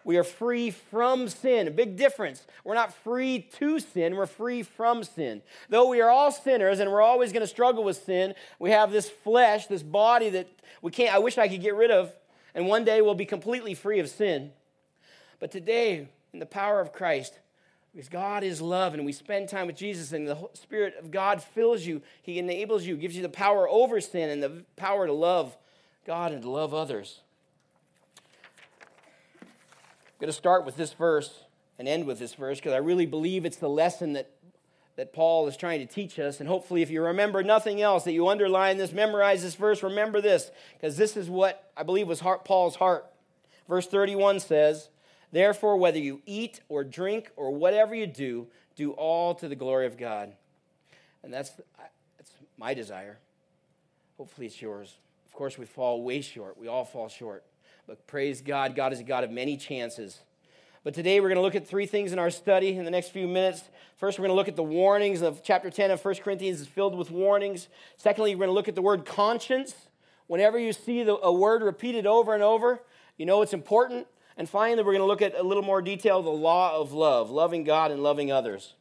[0.05, 1.75] We are free from sin.
[1.75, 2.47] Big difference.
[2.65, 5.43] We're not free to sin, we're free from sin.
[5.69, 8.93] Though we are all sinners and we're always going to struggle with sin, we have
[8.93, 10.49] this flesh, this body that
[10.83, 12.13] we can't, I wish I could get rid of,
[12.55, 14.53] and one day we'll be completely free of sin.
[15.39, 17.39] But today, in the power of Christ,
[17.93, 21.43] because God is love, and we spend time with Jesus, and the Spirit of God
[21.43, 22.03] fills you.
[22.23, 25.57] He enables you, gives you the power over sin and the power to love
[26.07, 27.21] God and to love others.
[30.21, 31.45] I'm going to start with this verse
[31.79, 34.31] and end with this verse because I really believe it's the lesson that,
[34.97, 36.41] that Paul is trying to teach us.
[36.41, 40.21] And hopefully, if you remember nothing else, that you underline this, memorize this verse, remember
[40.21, 43.07] this, because this is what I believe was heart, Paul's heart.
[43.67, 44.91] Verse 31 says,
[45.33, 49.87] Therefore, whether you eat or drink or whatever you do, do all to the glory
[49.87, 50.35] of God.
[51.25, 51.53] And that's,
[52.19, 53.17] that's my desire.
[54.19, 54.99] Hopefully, it's yours.
[55.25, 56.59] Of course, we fall way short.
[56.59, 57.43] We all fall short.
[57.91, 60.21] But praise God, God is a God of many chances.
[60.85, 63.09] But today we're going to look at three things in our study in the next
[63.09, 63.65] few minutes.
[63.97, 66.69] First, we're going to look at the warnings of chapter 10 of 1 Corinthians is
[66.69, 67.67] filled with warnings.
[67.97, 69.75] Secondly, we're going to look at the word conscience.
[70.29, 72.81] Whenever you see the, a word repeated over and over,
[73.17, 74.07] you know it's important.
[74.37, 77.29] And finally, we're going to look at a little more detail the law of love,
[77.29, 78.75] loving God and loving others.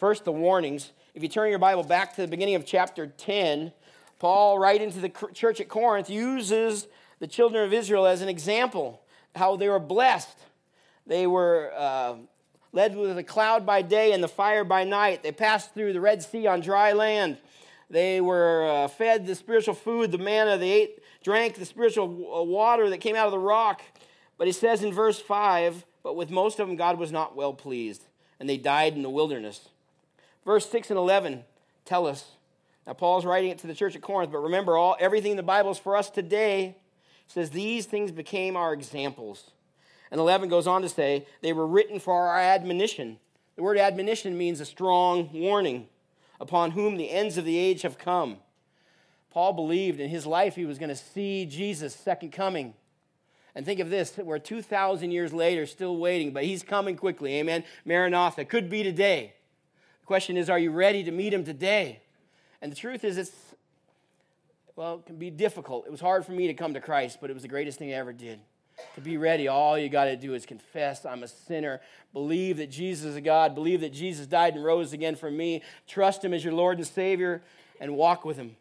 [0.00, 0.90] First, the warnings.
[1.14, 3.70] If you turn your Bible back to the beginning of chapter 10,
[4.18, 6.88] Paul, right into the church at Corinth, uses
[7.20, 9.02] the children of Israel as an example
[9.34, 10.36] how they were blessed.
[11.06, 12.16] They were uh,
[12.72, 15.22] led with a cloud by day and the fire by night.
[15.22, 17.38] They passed through the Red Sea on dry land.
[17.90, 20.58] They were uh, fed the spiritual food, the manna.
[20.58, 22.08] They ate, drank the spiritual
[22.46, 23.82] water that came out of the rock.
[24.36, 27.54] But he says in verse 5 But with most of them, God was not well
[27.54, 28.02] pleased,
[28.38, 29.68] and they died in the wilderness.
[30.44, 31.44] Verse 6 and 11
[31.84, 32.32] tell us.
[32.86, 35.42] Now, Paul's writing it to the church at Corinth, but remember, all, everything in the
[35.42, 36.76] Bible is for us today.
[37.28, 39.52] Says, These things became our examples.
[40.10, 43.18] And 11 goes on to say, They were written for our admonition.
[43.56, 45.88] The word admonition means a strong warning,
[46.40, 48.38] upon whom the ends of the age have come.
[49.30, 52.74] Paul believed in his life he was going to see Jesus' second coming.
[53.54, 57.34] And think of this we're 2,000 years later still waiting, but he's coming quickly.
[57.34, 57.64] Amen.
[57.84, 59.34] Maranatha could be today.
[60.00, 62.00] The question is, are you ready to meet him today?
[62.62, 63.32] And the truth is, it's,
[64.78, 65.86] well, it can be difficult.
[65.86, 67.90] It was hard for me to come to Christ, but it was the greatest thing
[67.90, 68.38] I ever did.
[68.94, 71.80] To be ready, all you got to do is confess I'm a sinner,
[72.12, 76.24] believe that Jesus is God, believe that Jesus died and rose again for me, trust
[76.24, 77.42] him as your Lord and Savior,
[77.80, 78.54] and walk with him.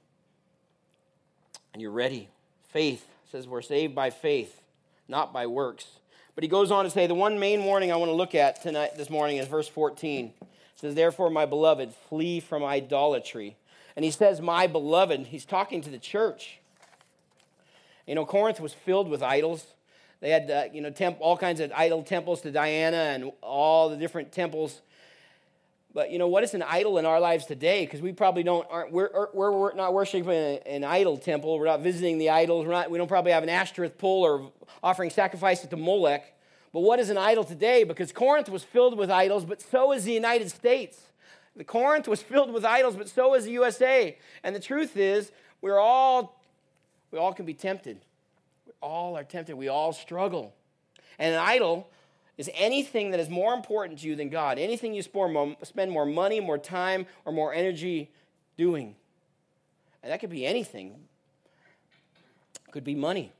[1.73, 2.29] And you're ready.
[2.69, 4.59] Faith says we're saved by faith
[5.07, 5.85] not by works.
[6.33, 8.63] But he goes on to say the one main warning I want to look at
[8.63, 10.33] tonight this morning is verse 14.
[10.41, 13.55] It says, Therefore, my beloved, flee from idolatry.
[13.97, 16.59] And he says, My beloved, he's talking to the church.
[18.05, 19.65] You know, Corinth was filled with idols.
[20.21, 23.89] They had, uh, you know, temp- all kinds of idol temples to Diana and all
[23.89, 24.81] the different temples
[25.97, 27.83] but you know what is an idol in our lives today?
[27.83, 31.57] Because we probably don't aren't we're, er, we're, not worshiping an idol temple.
[31.57, 32.67] We're not visiting the idols.
[32.67, 34.51] We're not, we don't probably have an Ashtoreth pole or
[34.83, 36.35] offering sacrifices to Molech.
[36.71, 37.83] But what is an idol today?
[37.83, 40.99] Because Corinth was filled with idols, but so is the United States.
[41.57, 44.17] The Corinth was filled with idols, but so is the USA.
[44.43, 46.39] And the truth is, we're all
[47.11, 47.99] we all can be tempted.
[48.65, 49.55] We all are tempted.
[49.55, 50.53] We all struggle.
[51.17, 51.89] And an idol
[52.37, 56.39] is anything that is more important to you than God, anything you spend more money,
[56.39, 58.11] more time, or more energy
[58.57, 58.95] doing.
[60.03, 60.95] And that could be anything.
[62.71, 63.31] Could be money.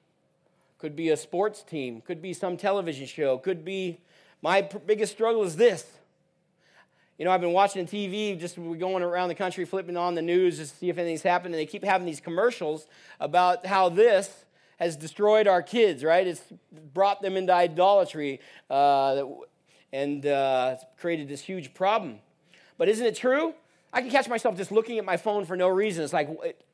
[0.80, 2.02] Could be a sports team.
[2.02, 3.38] Could be some television show.
[3.38, 4.00] Could be
[4.42, 5.86] my biggest struggle is this.
[7.18, 10.58] You know, I've been watching TV, just going around the country, flipping on the news
[10.58, 12.86] to see if anything's happened, and they keep having these commercials
[13.20, 14.46] about how this
[14.78, 16.28] has destroyed our kids, right?
[16.28, 16.44] It's
[16.94, 19.24] brought them into idolatry uh,
[19.92, 22.20] and uh, created this huge problem.
[22.78, 23.56] But isn't it true?
[23.92, 26.04] I can catch myself just looking at my phone for no reason.
[26.04, 26.30] It's like,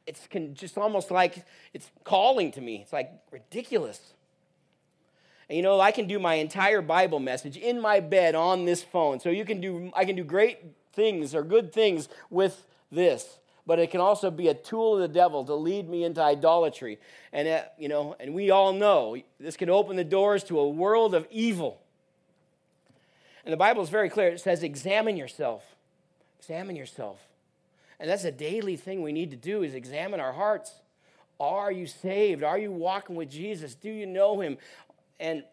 [0.06, 2.82] it's just almost like it's calling to me.
[2.82, 4.13] It's like ridiculous.
[5.50, 8.84] And you know, I can do my entire Bible message in my bed on this
[8.84, 9.20] phone.
[9.20, 10.60] So you can do, I can do great
[10.94, 15.08] things or good things with this but it can also be a tool of the
[15.08, 17.00] devil to lead me into idolatry.
[17.32, 20.68] And, uh, you know, and we all know this can open the doors to a
[20.68, 21.80] world of evil.
[23.46, 24.30] And the Bible is very clear.
[24.30, 25.64] It says, examine yourself.
[26.40, 27.20] Examine yourself.
[28.00, 30.74] And that's a daily thing we need to do is examine our hearts.
[31.40, 32.44] Are you saved?
[32.44, 33.76] Are you walking with Jesus?
[33.76, 34.58] Do you know him?
[35.24, 35.46] And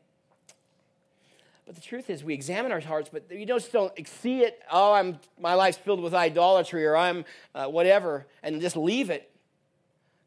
[1.64, 4.60] but the truth is, we examine our hearts, but you just don't see it.
[4.68, 9.30] Oh, I'm my life's filled with idolatry, or I'm uh, whatever, and just leave it.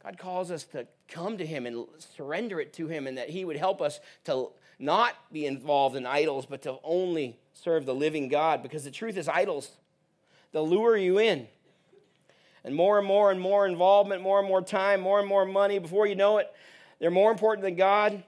[0.02, 3.44] God calls us to come to Him and surrender it to Him, and that He
[3.44, 8.30] would help us to not be involved in idols, but to only serve the living
[8.30, 8.64] God.
[8.64, 9.72] Because the truth is, idols
[10.54, 11.50] they'll lure you in,
[12.64, 15.80] and more and more and more involvement, more and more time, more and more money.
[15.80, 16.50] Before you know it,
[17.00, 18.24] they're more important than God.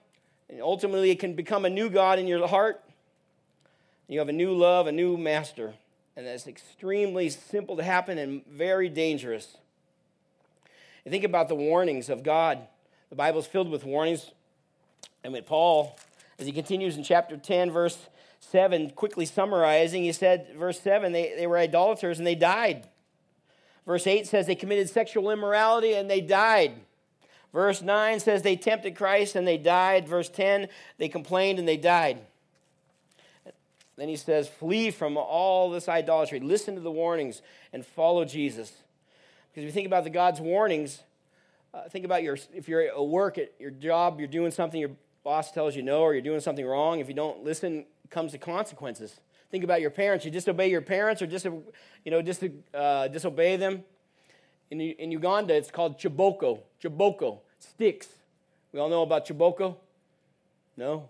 [0.49, 2.81] And ultimately, it can become a new God in your heart.
[4.07, 5.73] You have a new love, a new master.
[6.15, 9.57] And that's extremely simple to happen and very dangerous.
[11.03, 12.59] You think about the warnings of God.
[13.09, 14.31] The Bible is filled with warnings.
[15.23, 15.97] And with Paul,
[16.39, 17.97] as he continues in chapter 10, verse
[18.39, 22.87] 7, quickly summarizing, he said, verse 7, they, they were idolaters and they died.
[23.85, 26.73] Verse 8 says they committed sexual immorality and they died.
[27.55, 30.09] Verse 9 says they tempted Christ and they died.
[30.09, 32.17] Verse 10, they complained and they died.
[33.95, 36.41] Then he says, Flee from all this idolatry.
[36.41, 37.41] Listen to the warnings
[37.71, 38.73] and follow Jesus.
[39.53, 41.01] Because if you think about the God's warnings,
[41.73, 44.91] uh, think about your, if you're at work at your job, you're doing something your
[45.23, 46.99] boss tells you no, or you're doing something wrong.
[46.99, 49.21] If you don't listen, comes to consequences.
[49.49, 50.25] Think about your parents.
[50.25, 53.85] You disobey your parents or just, you know, just uh, disobey them.
[54.71, 56.59] In, in Uganda, it's called chiboko.
[56.83, 57.39] Chiboko,
[57.69, 58.07] sticks.
[58.71, 59.75] We all know about chiboko?
[60.77, 61.09] No?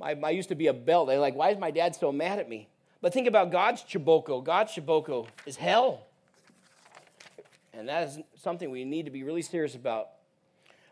[0.00, 1.08] I used to be a belt.
[1.08, 2.68] They're like, why is my dad so mad at me?
[3.00, 4.42] But think about God's chiboko.
[4.42, 6.06] God's chiboko is hell.
[7.72, 10.08] And that is something we need to be really serious about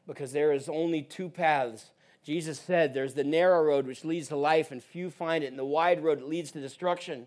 [0.07, 1.91] because there is only two paths.
[2.25, 5.59] Jesus said there's the narrow road which leads to life, and few find it, and
[5.59, 7.27] the wide road that leads to destruction.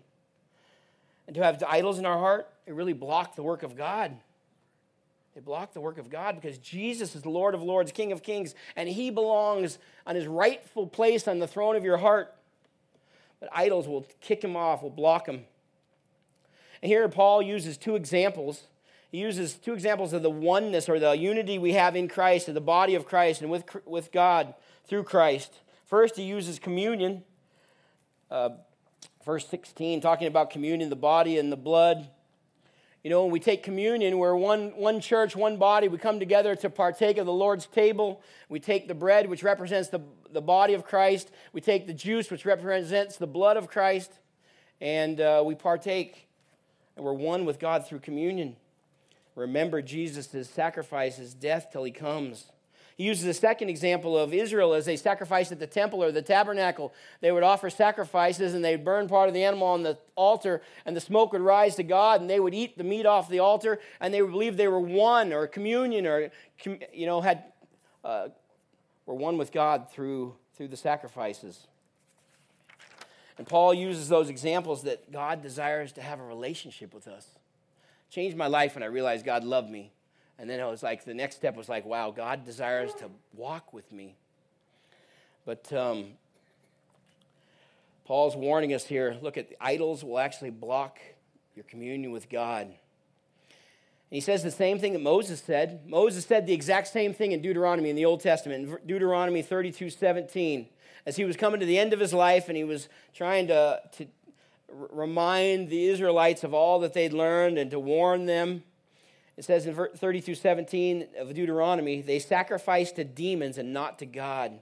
[1.26, 4.16] And to have idols in our heart, it really blocked the work of God.
[5.40, 8.54] They block the work of God because Jesus is Lord of Lords, King of Kings,
[8.76, 12.34] and He belongs on His rightful place on the throne of your heart.
[13.40, 15.46] But idols will kick Him off, will block Him.
[16.82, 18.64] And here Paul uses two examples.
[19.10, 22.54] He uses two examples of the oneness or the unity we have in Christ, of
[22.54, 24.52] the body of Christ, and with, with God
[24.84, 25.54] through Christ.
[25.86, 27.24] First, he uses communion.
[28.30, 28.50] Uh,
[29.24, 32.10] verse 16, talking about communion, the body and the blood.
[33.02, 35.88] You know, when we take communion, we're one, one church, one body.
[35.88, 38.20] We come together to partake of the Lord's table.
[38.50, 41.30] We take the bread, which represents the, the body of Christ.
[41.54, 44.12] We take the juice, which represents the blood of Christ.
[44.82, 46.28] And uh, we partake.
[46.96, 48.56] And we're one with God through communion.
[49.34, 52.52] Remember Jesus' sacrifice, his death till he comes.
[53.00, 56.20] He uses a second example of Israel as they sacrificed at the temple or the
[56.20, 56.92] tabernacle.
[57.22, 60.94] They would offer sacrifices and they'd burn part of the animal on the altar, and
[60.94, 63.80] the smoke would rise to God, and they would eat the meat off the altar,
[64.02, 66.30] and they would believe they were one or communion or,
[66.92, 67.44] you know, had,
[68.04, 68.28] uh,
[69.06, 71.68] were one with God through, through the sacrifices.
[73.38, 77.28] And Paul uses those examples that God desires to have a relationship with us.
[78.10, 79.90] Changed my life when I realized God loved me
[80.40, 83.74] and then it was like the next step was like, wow, God desires to walk
[83.74, 84.14] with me.
[85.44, 86.12] But um,
[88.06, 90.98] Paul's warning us here look at the idols will actually block
[91.54, 92.68] your communion with God.
[92.68, 92.74] And
[94.16, 95.82] he says the same thing that Moses said.
[95.86, 99.90] Moses said the exact same thing in Deuteronomy in the Old Testament, in Deuteronomy 32
[99.90, 100.66] 17.
[101.04, 103.80] As he was coming to the end of his life and he was trying to,
[103.98, 104.06] to
[104.72, 108.62] remind the Israelites of all that they'd learned and to warn them
[109.40, 113.98] It says in ver- 30 through 17 of Deuteronomy, they sacrifice to demons and not
[114.00, 114.58] to God.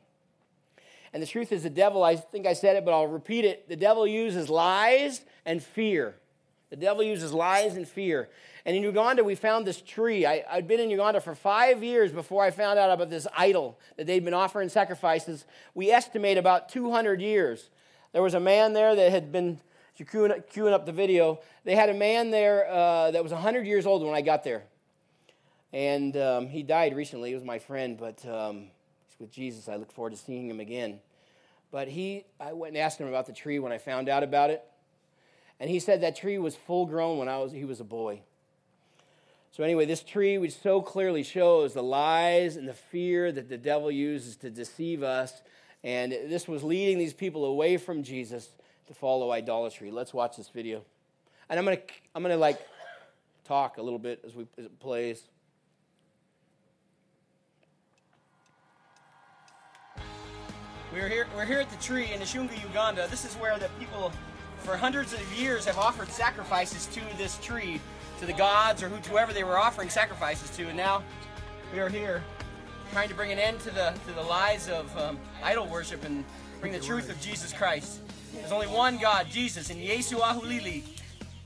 [1.13, 3.69] And the truth is, the devil, I think I said it, but I'll repeat it.
[3.69, 6.15] The devil uses lies and fear.
[6.71, 8.29] The devil uses lies and fear.
[8.65, 10.25] And in Uganda, we found this tree.
[10.25, 13.81] I, I'd been in Uganda for five years before I found out about this idol
[13.97, 15.45] that they'd been offering sacrifices.
[15.75, 17.69] We estimate about 200 years.
[18.13, 19.59] There was a man there that had been,
[19.99, 23.33] you're queuing up, queuing up the video, they had a man there uh, that was
[23.33, 24.65] 100 years old when I got there.
[25.73, 27.31] And um, he died recently.
[27.31, 28.69] He was my friend, but um,
[29.07, 29.69] he's with Jesus.
[29.69, 31.01] I look forward to seeing him again.
[31.71, 34.51] But he, I went and asked him about the tree when I found out about
[34.51, 34.63] it.
[35.61, 38.21] And he said that tree was full grown when I was, he was a boy.
[39.51, 43.59] So, anyway, this tree which so clearly shows the lies and the fear that the
[43.59, 45.43] devil uses to deceive us.
[45.83, 48.51] And this was leading these people away from Jesus
[48.89, 49.91] to follow idolatry.
[49.91, 50.83] Let's watch this video.
[51.49, 51.83] And I'm going to,
[52.15, 52.59] I'm going to like
[53.45, 55.23] talk a little bit as, we, as it plays.
[60.93, 63.07] We're here, we're here at the tree in Ishunga, Uganda.
[63.11, 64.11] This is where the people,
[64.61, 67.79] for hundreds of years, have offered sacrifices to this tree,
[68.21, 70.67] to the gods or who, whoever they were offering sacrifices to.
[70.67, 71.03] And now
[71.75, 72.25] we are here
[72.91, 76.25] trying to bring an end to the, to the lies of um, idol worship and
[76.59, 78.01] bring the truth of Jesus Christ.
[78.35, 80.83] There's only one God, Jesus, and Yesu Ahulili.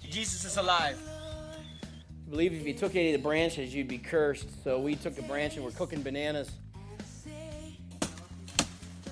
[0.09, 0.99] Jesus is alive.
[1.09, 4.49] I believe if you took any of the branches, you'd be cursed.
[4.65, 6.51] So we took a branch and we're cooking bananas.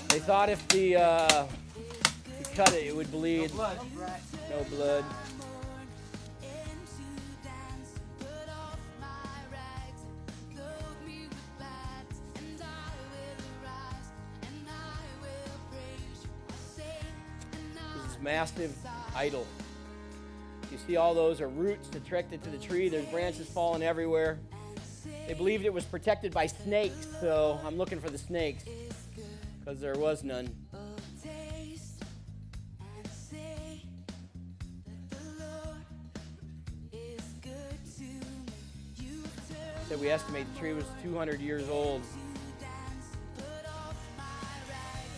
[0.08, 1.46] They thought if the uh,
[2.40, 3.50] if cut it, it would bleed.
[3.50, 3.78] No blood.
[4.50, 5.04] No blood.
[18.20, 18.76] Massive
[19.14, 19.46] idol.
[20.70, 22.88] You see all those are roots attracted to the tree.
[22.88, 24.38] There's branches falling everywhere.
[25.26, 28.64] They believed it was protected by snakes, so I'm looking for the snakes
[29.58, 30.48] because there was none.
[39.88, 42.02] Said we estimate the tree was 200 years old.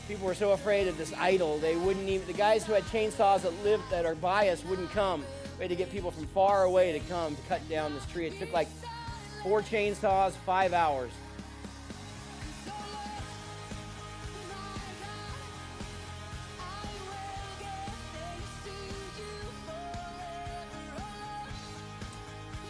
[0.09, 2.27] People were so afraid of this idol, they wouldn't even.
[2.27, 5.25] The guys who had chainsaws that lived that are by us wouldn't come.
[5.59, 8.27] We had to get people from far away to come to cut down this tree.
[8.27, 8.69] It took like
[9.45, 11.13] four chainsaws, five hours.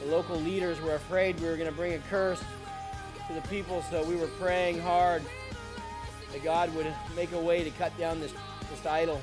[0.03, 2.43] The local leaders were afraid we were going to bring a curse
[3.29, 5.23] to the people, so we were praying hard
[6.33, 8.33] that God would make a way to cut down this,
[8.71, 9.21] this idol.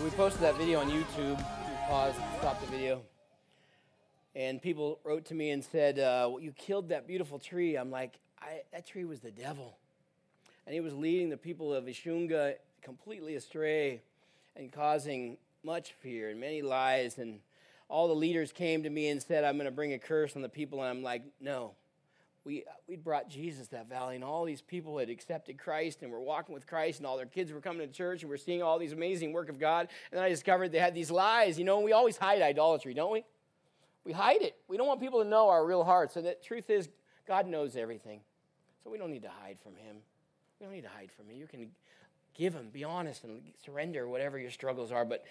[0.00, 1.36] We posted that video on YouTube.
[1.36, 3.02] We paused, stopped the video.
[4.34, 7.76] And people wrote to me and said, uh, well, You killed that beautiful tree.
[7.76, 8.18] I'm like,
[8.72, 9.76] That tree was the devil.
[10.66, 14.00] And he was leading the people of Ishunga completely astray
[14.56, 17.18] and causing much fear and many lies.
[17.18, 17.40] And
[17.88, 20.42] all the leaders came to me and said, I'm going to bring a curse on
[20.42, 20.80] the people.
[20.82, 21.72] And I'm like, No.
[22.44, 26.10] We, uh, we'd brought Jesus that valley, and all these people had accepted Christ and
[26.10, 28.62] were walking with Christ, and all their kids were coming to church, and we're seeing
[28.62, 29.88] all these amazing work of God.
[30.10, 31.58] And then I discovered they had these lies.
[31.58, 33.24] You know, we always hide idolatry, don't we?
[34.04, 34.56] We hide it.
[34.66, 36.16] We don't want people to know our real hearts.
[36.16, 36.88] And the truth is,
[37.28, 38.20] God knows everything.
[38.82, 39.96] So we don't need to hide from Him.
[40.58, 41.36] We don't need to hide from Him.
[41.36, 41.68] You can
[42.34, 45.04] give Him, be honest, and surrender whatever your struggles are.
[45.04, 45.24] But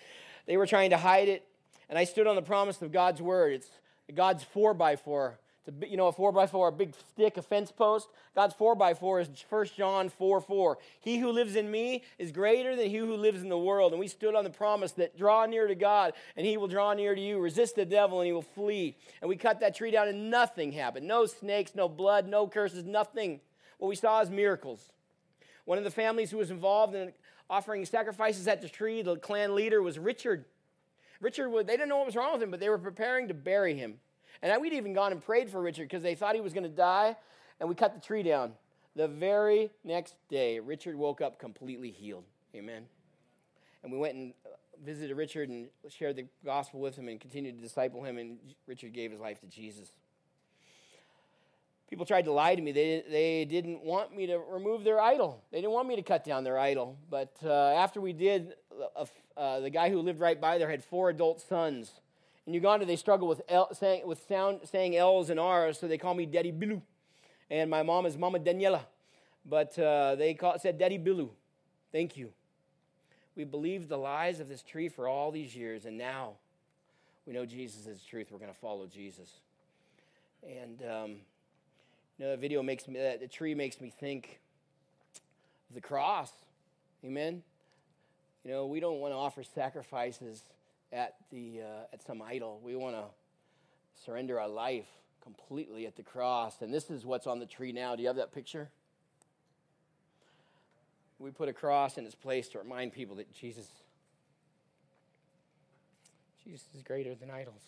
[0.45, 1.45] they were trying to hide it.
[1.89, 3.53] And I stood on the promise of God's word.
[3.53, 3.69] It's
[4.15, 5.37] God's four by four.
[5.65, 8.07] It's a, you know, a four by four, a big stick, a fence post.
[8.33, 10.77] God's four by four is 1 John 4 4.
[10.99, 13.91] He who lives in me is greater than he who lives in the world.
[13.91, 16.93] And we stood on the promise that draw near to God and he will draw
[16.93, 17.39] near to you.
[17.39, 18.97] Resist the devil and he will flee.
[19.21, 21.07] And we cut that tree down and nothing happened.
[21.07, 23.39] No snakes, no blood, no curses, nothing.
[23.77, 24.91] what we saw is miracles.
[25.65, 27.13] One of the families who was involved in
[27.51, 30.45] offering sacrifices at the tree, the clan leader was Richard.
[31.19, 33.75] Richard, they didn't know what was wrong with him, but they were preparing to bury
[33.75, 33.99] him.
[34.41, 36.69] And we'd even gone and prayed for Richard because they thought he was going to
[36.69, 37.15] die,
[37.59, 38.53] and we cut the tree down.
[38.95, 42.25] The very next day, Richard woke up completely healed.
[42.55, 42.83] Amen.
[43.83, 44.33] And we went and
[44.83, 48.93] visited Richard and shared the gospel with him and continued to disciple him, and Richard
[48.93, 49.89] gave his life to Jesus.
[51.89, 52.71] People tried to lie to me.
[52.71, 55.43] They, they didn't want me to remove their idol.
[55.51, 56.97] They didn't want me to cut down their idol.
[57.09, 58.53] But uh, after we did,
[58.95, 59.05] uh,
[59.35, 61.91] uh, the guy who lived right by there had four adult sons.
[62.51, 65.97] In Uganda, they struggle with, L, saying, with sound, saying L's and R's, so they
[65.97, 66.81] call me Daddy Bilu.
[67.49, 68.81] And my mom is Mama Daniela.
[69.45, 71.29] But uh, they call, said Daddy Bilu.
[71.93, 72.33] Thank you.
[73.37, 76.33] We believed the lies of this tree for all these years, and now
[77.25, 78.27] we know Jesus is the truth.
[78.29, 79.29] We're going to follow Jesus.
[80.45, 81.11] And um,
[82.19, 84.41] you know, the video makes me, that the tree makes me think
[85.69, 86.33] of the cross.
[87.05, 87.43] Amen.
[88.43, 90.43] You know, we don't want to offer sacrifices
[90.91, 92.59] at the uh, at some idol.
[92.63, 93.05] We want to
[94.05, 94.87] surrender our life
[95.21, 96.61] completely at the cross.
[96.61, 97.95] And this is what's on the tree now.
[97.95, 98.69] Do you have that picture?
[101.19, 103.67] We put a cross in its place to remind people that Jesus
[106.43, 107.61] Jesus is greater than idols.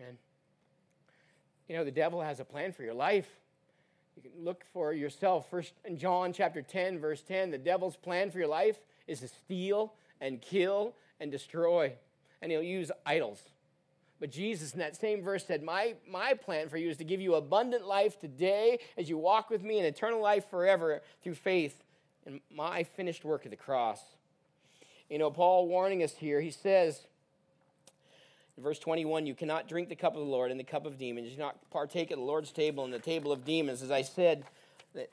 [0.00, 0.16] Amen.
[1.68, 3.28] You know, the devil has a plan for your life.
[4.16, 5.50] You can look for yourself.
[5.50, 8.76] First in John chapter 10, verse 10, the devil's plan for your life
[9.06, 11.94] is to steal and kill and destroy.
[12.42, 13.40] And he'll use idols.
[14.20, 17.20] But Jesus in that same verse said, my, my plan for you is to give
[17.20, 21.82] you abundant life today as you walk with me and eternal life forever through faith
[22.26, 24.00] in my finished work of the cross.
[25.08, 27.06] You know, Paul warning us here, he says,
[28.58, 31.28] verse 21, you cannot drink the cup of the Lord and the cup of demons.
[31.28, 33.82] You cannot partake at the Lord's table and the table of demons.
[33.82, 34.44] As I said,
[34.94, 35.10] that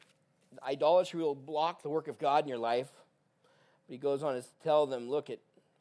[0.64, 2.90] idolatry will block the work of God in your life.
[3.88, 5.40] But he goes on to tell them, look, he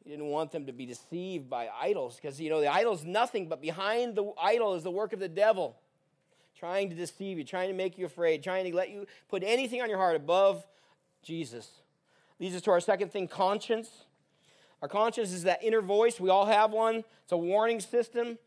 [0.09, 3.61] didn't want them to be deceived by idols because, you know, the idol's nothing, but
[3.61, 5.77] behind the idol is the work of the devil,
[6.57, 9.81] trying to deceive you, trying to make you afraid, trying to let you put anything
[9.81, 10.65] on your heart above
[11.21, 11.69] Jesus.
[12.39, 14.05] Leads us to our second thing conscience.
[14.81, 16.19] Our conscience is that inner voice.
[16.19, 17.03] We all have one.
[17.23, 18.39] It's a warning system.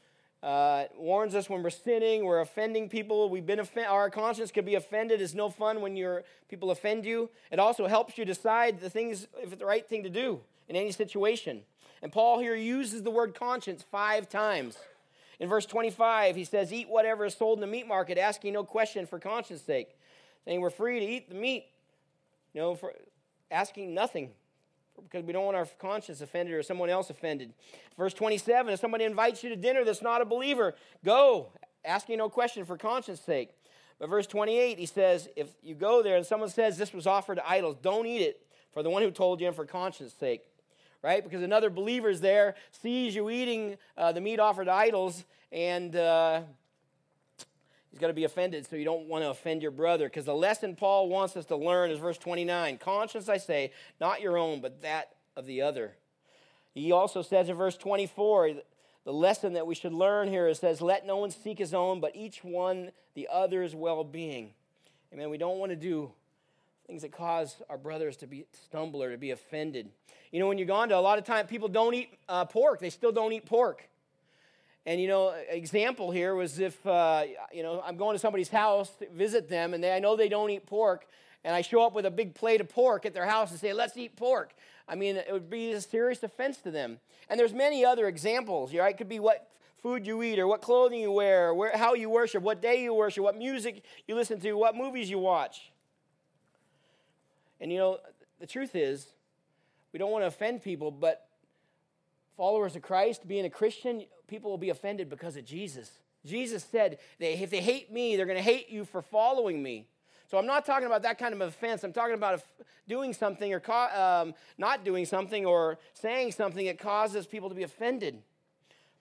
[0.42, 3.30] Uh, it warns us when we're sinning, we're offending people.
[3.30, 5.20] We've been offen- our conscience could be offended.
[5.20, 7.30] It's no fun when your people offend you.
[7.52, 10.76] It also helps you decide the things if it's the right thing to do in
[10.76, 11.62] any situation.
[12.02, 14.76] And Paul here uses the word conscience five times.
[15.38, 18.64] In verse 25, he says, "Eat whatever is sold in the meat market, asking no
[18.64, 19.96] question for conscience sake."
[20.44, 21.66] Saying we're free to eat the meat,
[22.52, 22.92] you know, for
[23.50, 24.32] asking nothing
[25.02, 27.52] because we don't want our conscience offended or someone else offended.
[27.96, 31.48] Verse 27 if somebody invites you to dinner that's not a believer, go,
[31.84, 33.50] asking no question for conscience sake.
[33.98, 37.36] But verse 28, he says, if you go there and someone says this was offered
[37.36, 40.42] to idols, don't eat it for the one who told you and for conscience sake.
[41.02, 41.22] Right?
[41.22, 45.96] Because another believer is there, sees you eating uh, the meat offered to idols, and
[45.96, 46.42] uh,
[47.90, 50.06] he's going to be offended, so you don't want to offend your brother.
[50.06, 54.20] Because the lesson Paul wants us to learn is verse 29 Conscience, I say, not
[54.20, 55.96] your own, but that of the other.
[56.72, 58.52] He also says in verse 24,
[59.04, 62.00] the lesson that we should learn here is says, Let no one seek his own,
[62.00, 64.52] but each one the other's well being.
[65.12, 65.28] Amen.
[65.28, 66.12] We don't want to do
[66.86, 69.88] things that cause our brothers to be stumble or to be offended.
[70.30, 72.80] You know, in Uganda, a lot of time people don't eat uh, pork.
[72.80, 73.88] They still don't eat pork.
[74.84, 78.90] And you know, example here was if uh, you know I'm going to somebody's house
[78.98, 81.06] to visit them, and they, I know they don't eat pork,
[81.44, 83.72] and I show up with a big plate of pork at their house and say,
[83.72, 84.54] "Let's eat pork."
[84.88, 86.98] I mean, it would be a serious offense to them.
[87.28, 88.74] And there's many other examples.
[88.74, 88.92] Right?
[88.92, 89.48] It could be what
[89.82, 92.82] food you eat, or what clothing you wear, or where, how you worship, what day
[92.82, 95.71] you worship, what music you listen to, what movies you watch.
[97.62, 97.98] And you know,
[98.40, 99.06] the truth is,
[99.92, 101.28] we don't want to offend people, but
[102.36, 105.92] followers of Christ, being a Christian, people will be offended because of Jesus.
[106.26, 109.86] Jesus said, they, if they hate me, they're going to hate you for following me.
[110.28, 111.84] So I'm not talking about that kind of offense.
[111.84, 112.42] I'm talking about
[112.88, 113.62] doing something or
[113.96, 118.22] um, not doing something or saying something that causes people to be offended.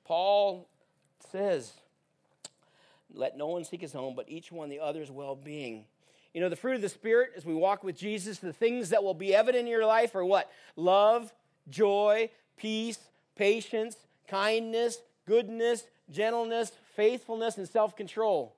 [0.03, 0.70] Paul
[1.32, 1.74] says,
[3.12, 5.86] let no one seek his own, but each one the other's well being.
[6.34, 9.04] You know, the fruit of the Spirit as we walk with Jesus, the things that
[9.04, 10.50] will be evident in your life are what?
[10.76, 11.34] Love,
[11.70, 13.00] joy, peace,
[13.36, 18.56] patience, kindness, goodness, gentleness, faithfulness, and self control.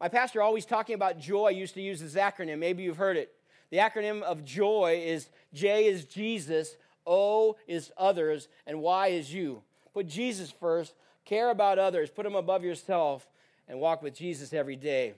[0.00, 2.58] My pastor always talking about joy used to use this acronym.
[2.58, 3.34] Maybe you've heard it.
[3.70, 9.62] The acronym of joy is J is Jesus, O is others, and Y is you.
[9.92, 10.94] Put Jesus first,
[11.24, 13.28] care about others, put them above yourself,
[13.68, 15.14] and walk with Jesus every day.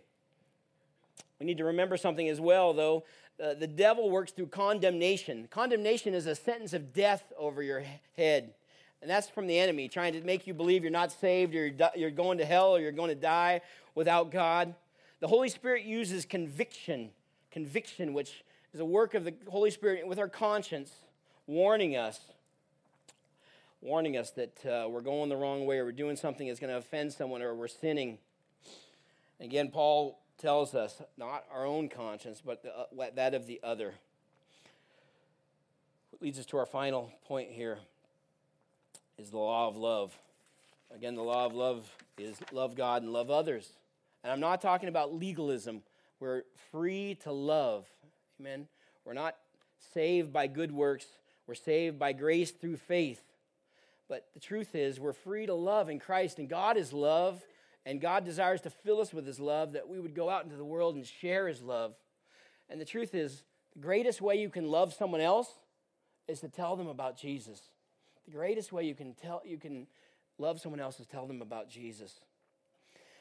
[1.43, 3.03] We need to remember something as well, though.
[3.43, 5.49] Uh, the devil works through condemnation.
[5.51, 7.83] Condemnation is a sentence of death over your
[8.17, 8.55] head.
[9.01, 11.67] And that's from the enemy, trying to make you believe you're not saved, or
[11.97, 13.61] you're, going to hell, or you're going to die
[13.97, 14.73] without God.
[15.19, 17.11] The Holy Spirit uses conviction,
[17.51, 20.93] conviction, which is a work of the Holy Spirit with our conscience,
[21.49, 22.21] warning us,
[23.81, 26.71] warning us that uh, we're going the wrong way, or we're doing something that's going
[26.71, 28.19] to offend someone, or we're sinning.
[29.41, 33.95] Again, Paul tells us not our own conscience, but the, uh, that of the other.
[36.11, 37.79] What leads us to our final point here
[39.19, 40.13] is the law of love.
[40.95, 41.89] Again, the law of love
[42.19, 43.71] is love God and love others.
[44.25, 45.83] And I'm not talking about legalism.
[46.19, 47.87] We're free to love.
[48.41, 48.67] Amen.
[49.05, 49.37] We're not
[49.95, 51.07] saved by good works,
[51.47, 53.23] we're saved by grace through faith.
[54.09, 57.43] But the truth is, we're free to love in Christ, and God is love,
[57.85, 60.57] and God desires to fill us with His love that we would go out into
[60.57, 61.95] the world and share His love.
[62.71, 63.43] And the truth is,
[63.75, 65.49] the greatest way you can love someone else
[66.29, 67.61] is to tell them about Jesus.
[68.27, 69.87] The greatest way you can tell you can
[70.39, 72.21] love someone else is tell them about Jesus.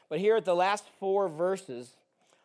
[0.08, 1.96] But here at the last four verses,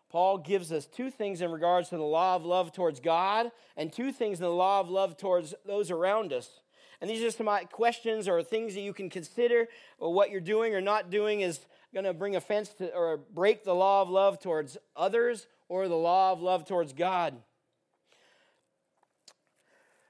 [0.10, 3.92] Paul gives us two things in regards to the law of love towards God and
[3.92, 6.62] two things in the law of love towards those around us.
[7.02, 9.68] And these are some questions or things that you can consider
[10.00, 11.60] or what you're doing or not doing is
[11.98, 15.96] going to bring offense to or break the law of love towards others or the
[15.96, 17.34] law of love towards God.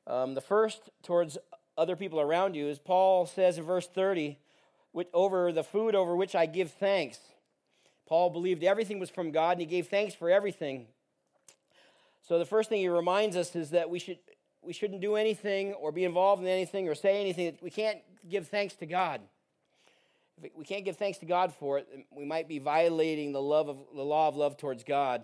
[0.05, 1.37] Um, the first towards
[1.77, 4.37] other people around you is Paul says in verse 30,
[5.13, 7.19] over the food over which I give thanks.
[8.05, 10.87] Paul believed everything was from God and he gave thanks for everything.
[12.27, 14.19] So the first thing he reminds us is that we should
[14.61, 17.57] we shouldn't do anything or be involved in anything or say anything.
[17.61, 19.21] We can't give thanks to God.
[20.41, 23.69] If we can't give thanks to God for it, we might be violating the love
[23.69, 25.23] of the law of love towards God.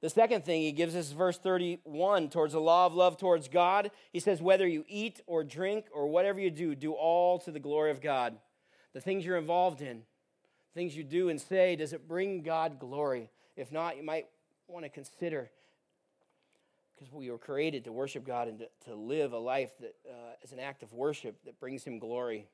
[0.00, 3.92] The second thing he gives us verse 31 towards the law of love towards God.
[4.12, 7.60] He says, Whether you eat or drink or whatever you do, do all to the
[7.60, 8.36] glory of God.
[8.94, 10.02] The things you're involved in,
[10.74, 13.30] things you do and say, does it bring God glory?
[13.56, 14.26] If not, you might
[14.66, 15.50] want to consider
[16.94, 20.34] because we were created to worship God and to, to live a life that uh,
[20.42, 22.46] is an act of worship that brings Him glory.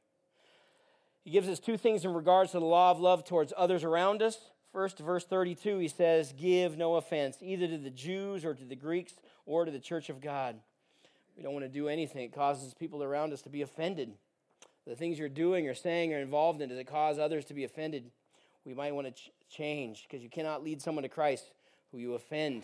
[1.28, 4.22] He gives us two things in regards to the law of love towards others around
[4.22, 4.38] us.
[4.72, 8.74] First, verse 32, he says, Give no offense, either to the Jews or to the
[8.74, 9.12] Greeks
[9.44, 10.56] or to the church of God.
[11.36, 14.14] We don't want to do anything that causes people around us to be offended.
[14.86, 17.64] The things you're doing or saying or involved in, does it cause others to be
[17.64, 18.10] offended?
[18.64, 21.52] We might want to ch- change because you cannot lead someone to Christ
[21.92, 22.62] who you offend.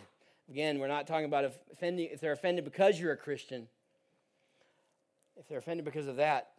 [0.48, 3.68] Again, we're not talking about offending if they're offended because you're a Christian.
[5.36, 6.53] If they're offended because of that,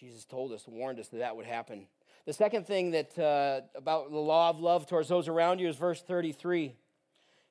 [0.00, 1.86] Jesus told us, warned us that that would happen.
[2.24, 5.76] The second thing that uh, about the law of love towards those around you is
[5.76, 6.74] verse 33.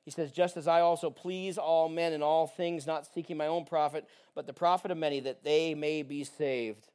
[0.04, 3.46] He says, Just as I also please all men in all things, not seeking my
[3.46, 6.88] own profit, but the profit of many, that they may be saved.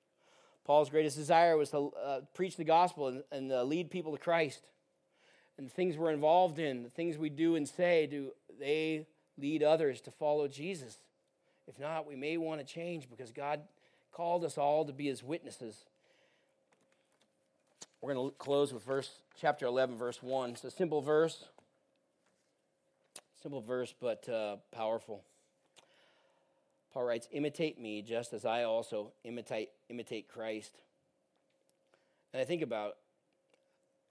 [0.65, 4.17] Paul's greatest desire was to uh, preach the gospel and, and uh, lead people to
[4.17, 4.67] Christ
[5.57, 9.63] and the things we're involved in, the things we do and say, do they lead
[9.63, 10.97] others to follow Jesus?
[11.65, 13.61] If not, we may want to change because God
[14.15, 15.75] called us all to be his witnesses.
[17.99, 19.09] We're going to close with verse
[19.39, 20.51] chapter 11 verse 1.
[20.51, 21.43] It's a simple verse.
[23.41, 25.23] Simple verse but uh, powerful.
[26.93, 30.71] Paul writes, "Imitate me just as I also imitate imitate Christ."
[32.31, 32.95] And I think about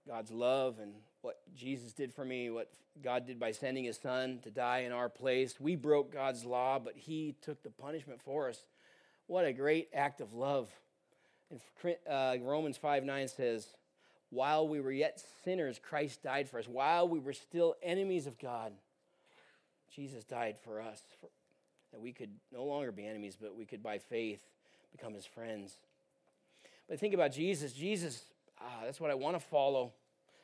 [0.06, 0.92] God's love and
[1.22, 2.70] what Jesus did for me, what
[3.02, 5.58] God did by sending his son to die in our place.
[5.58, 8.66] We broke God's law, but he took the punishment for us.
[9.26, 10.70] What a great act of love.
[11.50, 13.68] And uh, Romans 5 9 says,
[14.30, 16.68] While we were yet sinners, Christ died for us.
[16.68, 18.72] While we were still enemies of God,
[19.94, 21.28] Jesus died for us, for,
[21.92, 24.42] that we could no longer be enemies, but we could by faith
[24.92, 25.76] become his friends.
[26.88, 27.72] But think about Jesus.
[27.72, 28.24] Jesus,
[28.60, 29.92] ah, that's what I want to follow.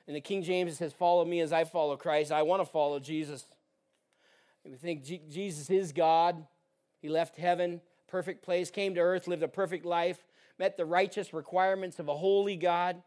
[0.06, 2.32] In the King James, says, Follow me as I follow Christ.
[2.32, 3.44] I want to follow Jesus.
[4.64, 6.46] we think G- Jesus is God.
[7.00, 10.18] He left heaven, perfect place, came to earth, lived a perfect life,
[10.58, 13.02] met the righteous requirements of a holy God.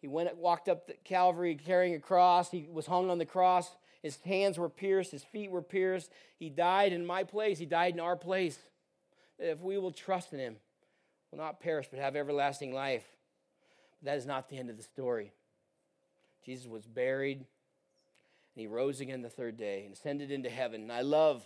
[0.00, 2.50] He went, walked up the Calvary carrying a cross.
[2.50, 3.70] He was hung on the cross.
[4.02, 6.10] His hands were pierced, his feet were pierced.
[6.38, 8.58] He died in my place, he died in our place.
[9.38, 10.56] If we will trust in him,
[11.30, 13.04] will not perish but have everlasting life.
[14.02, 15.32] But that is not the end of the story.
[16.44, 17.46] Jesus was buried, and
[18.54, 20.82] he rose again the third day and ascended into heaven.
[20.82, 21.42] And I love,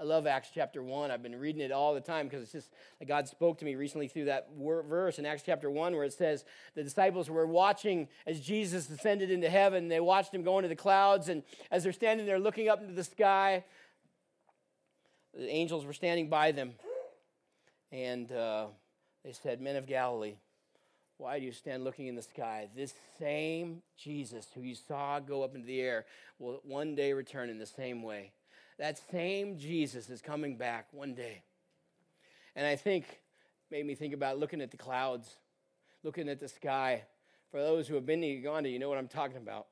[0.00, 1.10] I love Acts chapter 1.
[1.10, 3.74] I've been reading it all the time because it's just like God spoke to me
[3.74, 8.08] recently through that verse in Acts chapter 1 where it says the disciples were watching
[8.26, 9.88] as Jesus ascended into heaven.
[9.88, 12.94] They watched him go into the clouds, and as they're standing there looking up into
[12.94, 13.62] the sky,
[15.34, 16.72] the angels were standing by them.
[17.92, 18.68] And uh,
[19.22, 20.36] they said, Men of Galilee,
[21.18, 22.70] why do you stand looking in the sky?
[22.74, 26.06] This same Jesus who you saw go up into the air
[26.38, 28.32] will one day return in the same way.
[28.80, 31.42] That same Jesus is coming back one day.
[32.56, 33.20] And I think,
[33.70, 35.36] made me think about looking at the clouds,
[36.02, 37.02] looking at the sky.
[37.50, 39.66] For those who have been to Uganda, you know what I'm talking about.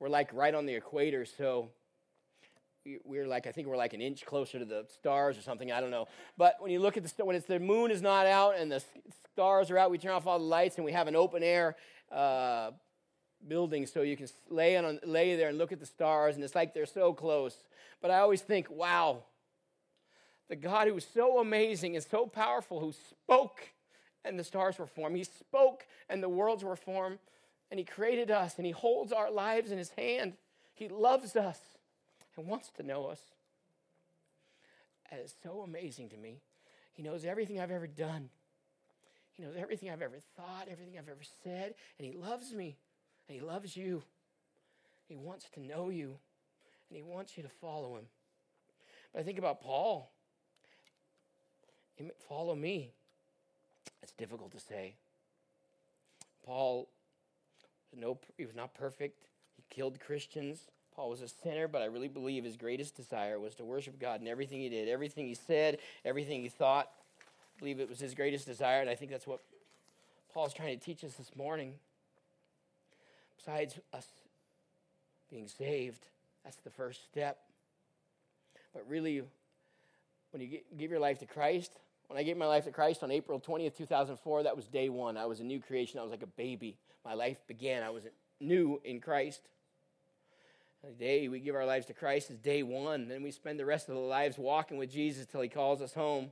[0.00, 1.68] We're like right on the equator, so
[2.86, 5.70] we- we're like I think we're like an inch closer to the stars or something.
[5.70, 6.08] I don't know.
[6.38, 8.82] But when you look at the when it's the moon is not out and the
[9.34, 11.76] stars are out, we turn off all the lights and we have an open air
[12.10, 12.70] uh,
[13.48, 16.54] building so you can lay on lay there and look at the stars and it's
[16.54, 17.56] like they're so close.
[18.00, 19.22] But I always think, wow,
[20.48, 23.62] the God who was so amazing and so powerful, who spoke
[24.24, 25.16] and the stars were formed.
[25.16, 27.18] He spoke and the worlds were formed.
[27.70, 30.34] And he created us and he holds our lives in his hand.
[30.74, 31.58] He loves us
[32.36, 33.20] and wants to know us.
[35.10, 36.40] And it's so amazing to me.
[36.92, 38.28] He knows everything I've ever done.
[39.32, 42.76] He knows everything I've ever thought, everything I've ever said, and he loves me.
[43.28, 44.02] And he loves you.
[45.08, 46.16] He wants to know you,
[46.88, 48.06] and he wants you to follow him.
[49.12, 50.10] But I think about Paul.
[52.28, 52.92] Follow me.
[54.02, 54.94] It's difficult to say.
[56.44, 56.88] Paul,
[57.94, 59.26] no, he was not perfect.
[59.56, 60.60] He killed Christians.
[60.94, 64.20] Paul was a sinner, but I really believe his greatest desire was to worship God
[64.20, 66.90] in everything he did, everything he said, everything he thought.
[67.56, 69.40] I believe it was his greatest desire, and I think that's what
[70.32, 71.74] Paul's trying to teach us this morning.
[73.44, 74.06] Besides us
[75.28, 76.06] being saved,
[76.44, 77.38] that's the first step.
[78.72, 79.22] But really,
[80.30, 81.72] when you give your life to Christ,
[82.06, 85.16] when I gave my life to Christ on April 20th, 2004, that was day one.
[85.16, 85.98] I was a new creation.
[85.98, 86.76] I was like a baby.
[87.04, 87.82] My life began.
[87.82, 88.04] I was
[88.40, 89.40] new in Christ.
[90.84, 93.08] The day we give our lives to Christ is day one.
[93.08, 95.94] Then we spend the rest of the lives walking with Jesus till he calls us
[95.94, 96.30] home.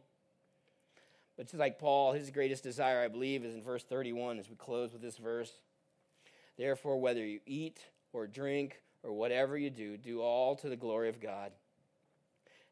[1.36, 4.54] But just like Paul, his greatest desire, I believe, is in verse 31 as we
[4.54, 5.52] close with this verse.
[6.60, 7.80] Therefore, whether you eat
[8.12, 11.52] or drink or whatever you do, do all to the glory of God.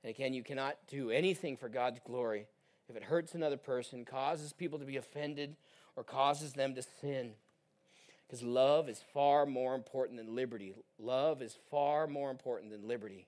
[0.02, 2.48] And again, you cannot do anything for God's glory
[2.90, 5.56] if it hurts another person, causes people to be offended,
[5.96, 7.30] or causes them to sin.
[8.26, 10.74] Because love is far more important than liberty.
[10.98, 13.26] Love is far more important than liberty.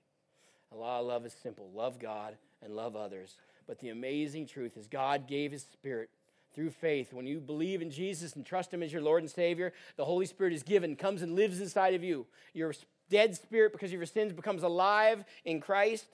[0.71, 3.35] A lot of love is simple love God and love others.
[3.65, 6.11] But the amazing truth is, God gave His Spirit
[6.53, 7.13] through faith.
[7.13, 10.25] When you believe in Jesus and trust Him as your Lord and Savior, the Holy
[10.25, 12.25] Spirit is given, comes and lives inside of you.
[12.53, 12.73] Your
[13.09, 16.05] dead spirit, because of your sins, becomes alive in Christ.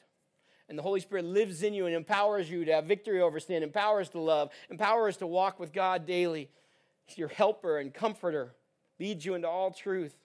[0.69, 3.63] And the Holy Spirit lives in you and empowers you to have victory over sin,
[3.63, 6.49] empowers to love, empowers to walk with God daily.
[7.05, 8.53] He's your helper and comforter,
[8.99, 10.15] leads you into all truth.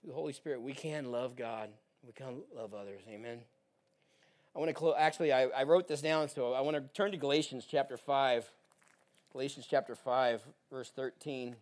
[0.00, 1.70] Through the Holy Spirit, we can love God.
[2.06, 3.02] We can love others.
[3.08, 3.40] Amen.
[4.56, 4.94] I want to close.
[4.98, 8.50] Actually, I, I wrote this down, so I want to turn to Galatians chapter 5.
[9.30, 10.40] Galatians chapter 5,
[10.72, 11.56] verse 13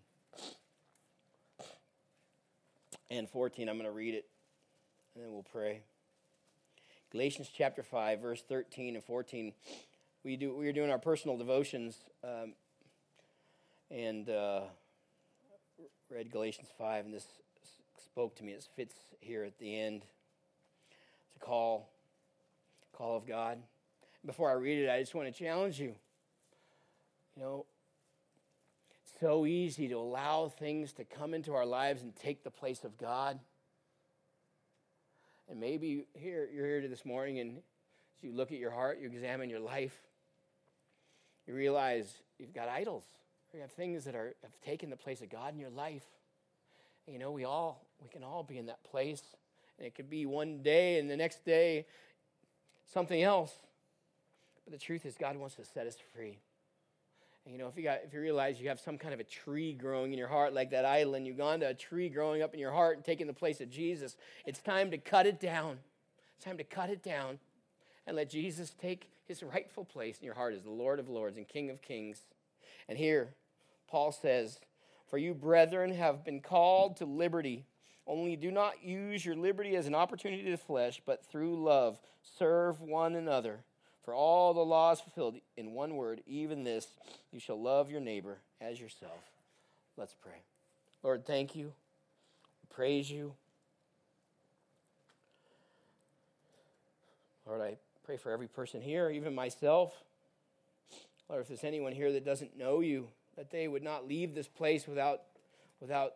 [3.11, 3.69] and 14.
[3.69, 4.27] I'm going to read it
[5.15, 5.81] and then we'll pray.
[7.11, 9.53] Galatians chapter 5, verse 13 and 14.
[10.23, 12.53] We, do, we are doing our personal devotions um,
[13.91, 14.61] and uh,
[16.09, 17.27] read Galatians 5, and this
[18.05, 18.53] spoke to me.
[18.53, 20.03] It fits here at the end.
[21.27, 21.89] It's a call,
[22.97, 23.59] call of God.
[24.25, 25.95] Before I read it, I just want to challenge you.
[27.37, 27.67] You know,
[29.03, 32.85] it's so easy to allow things to come into our lives and take the place
[32.85, 33.39] of God.
[35.51, 39.09] And maybe here you're here this morning, and as you look at your heart, you
[39.09, 39.95] examine your life,
[41.47, 43.05] you realize you've got idols.
[43.53, 46.05] You have things that are have taken the place of God in your life.
[47.07, 49.23] And you know, we all we can all be in that place.
[49.79, 51.87] And it could be one day and the next day
[52.93, 53.53] something else.
[54.65, 56.39] But the truth is God wants to set us free.
[57.45, 59.25] And you know, if you got if you realize you have some kind of a
[59.25, 62.61] tree growing in your heart, like that idol in Uganda, a tree growing up in
[62.61, 64.17] your heart and taking the place of Jesus,
[64.47, 65.79] it's time to cut it down.
[66.37, 67.39] It's time to cut it down
[68.07, 71.37] and let Jesus take his rightful place in your heart as the Lord of Lords
[71.37, 72.23] and King of Kings.
[72.89, 73.35] And here,
[73.89, 74.59] Paul says,
[75.09, 77.65] For you, brethren, have been called to liberty.
[78.07, 81.99] Only do not use your liberty as an opportunity to the flesh, but through love
[82.23, 83.61] serve one another.
[84.05, 86.89] For all the law is fulfilled in one word, even this
[87.33, 89.31] you shall love your neighbor as yourself.
[89.97, 90.43] Let's pray.
[91.03, 91.67] Lord, thank you.
[91.67, 93.33] We praise you.
[97.47, 99.93] Lord, I pray for every person here, even myself.
[101.29, 104.49] Lord, if there's anyone here that doesn't know you, that they would not leave this
[104.49, 105.23] place without,
[105.81, 106.15] without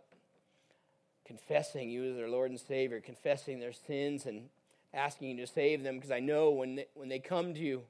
[1.28, 4.48] confessing you as their Lord and Savior, confessing their sins and
[4.94, 7.82] asking you to save them, because I know when they, when they come to you,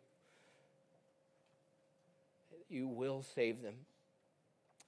[2.69, 3.75] you will save them.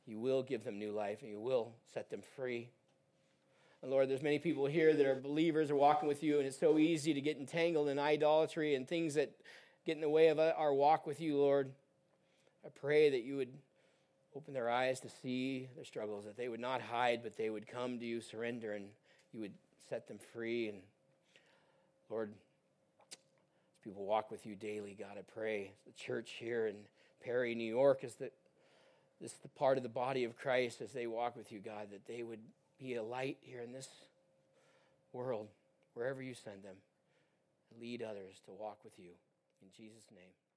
[0.07, 2.69] You will give them new life, and you will set them free.
[3.81, 6.59] And Lord, there's many people here that are believers, are walking with you, and it's
[6.59, 9.31] so easy to get entangled in idolatry and things that
[9.87, 11.71] get in the way of our walk with you, Lord.
[12.67, 13.53] I pray that you would
[14.35, 17.67] open their eyes to see their struggles, that they would not hide, but they would
[17.67, 18.87] come to you, surrender, and
[19.33, 19.55] you would
[19.89, 20.69] set them free.
[20.69, 20.79] And
[22.09, 22.33] Lord,
[23.13, 26.77] as people walk with you daily, God, I pray the church here in
[27.25, 28.33] Perry, New York, is that
[29.21, 31.89] this is the part of the body of Christ as they walk with you, God,
[31.91, 32.41] that they would
[32.79, 33.89] be a light here in this
[35.13, 35.49] world,
[35.95, 36.77] wherever you send them,
[37.71, 39.11] and lead others to walk with you.
[39.61, 40.50] In Jesus' name.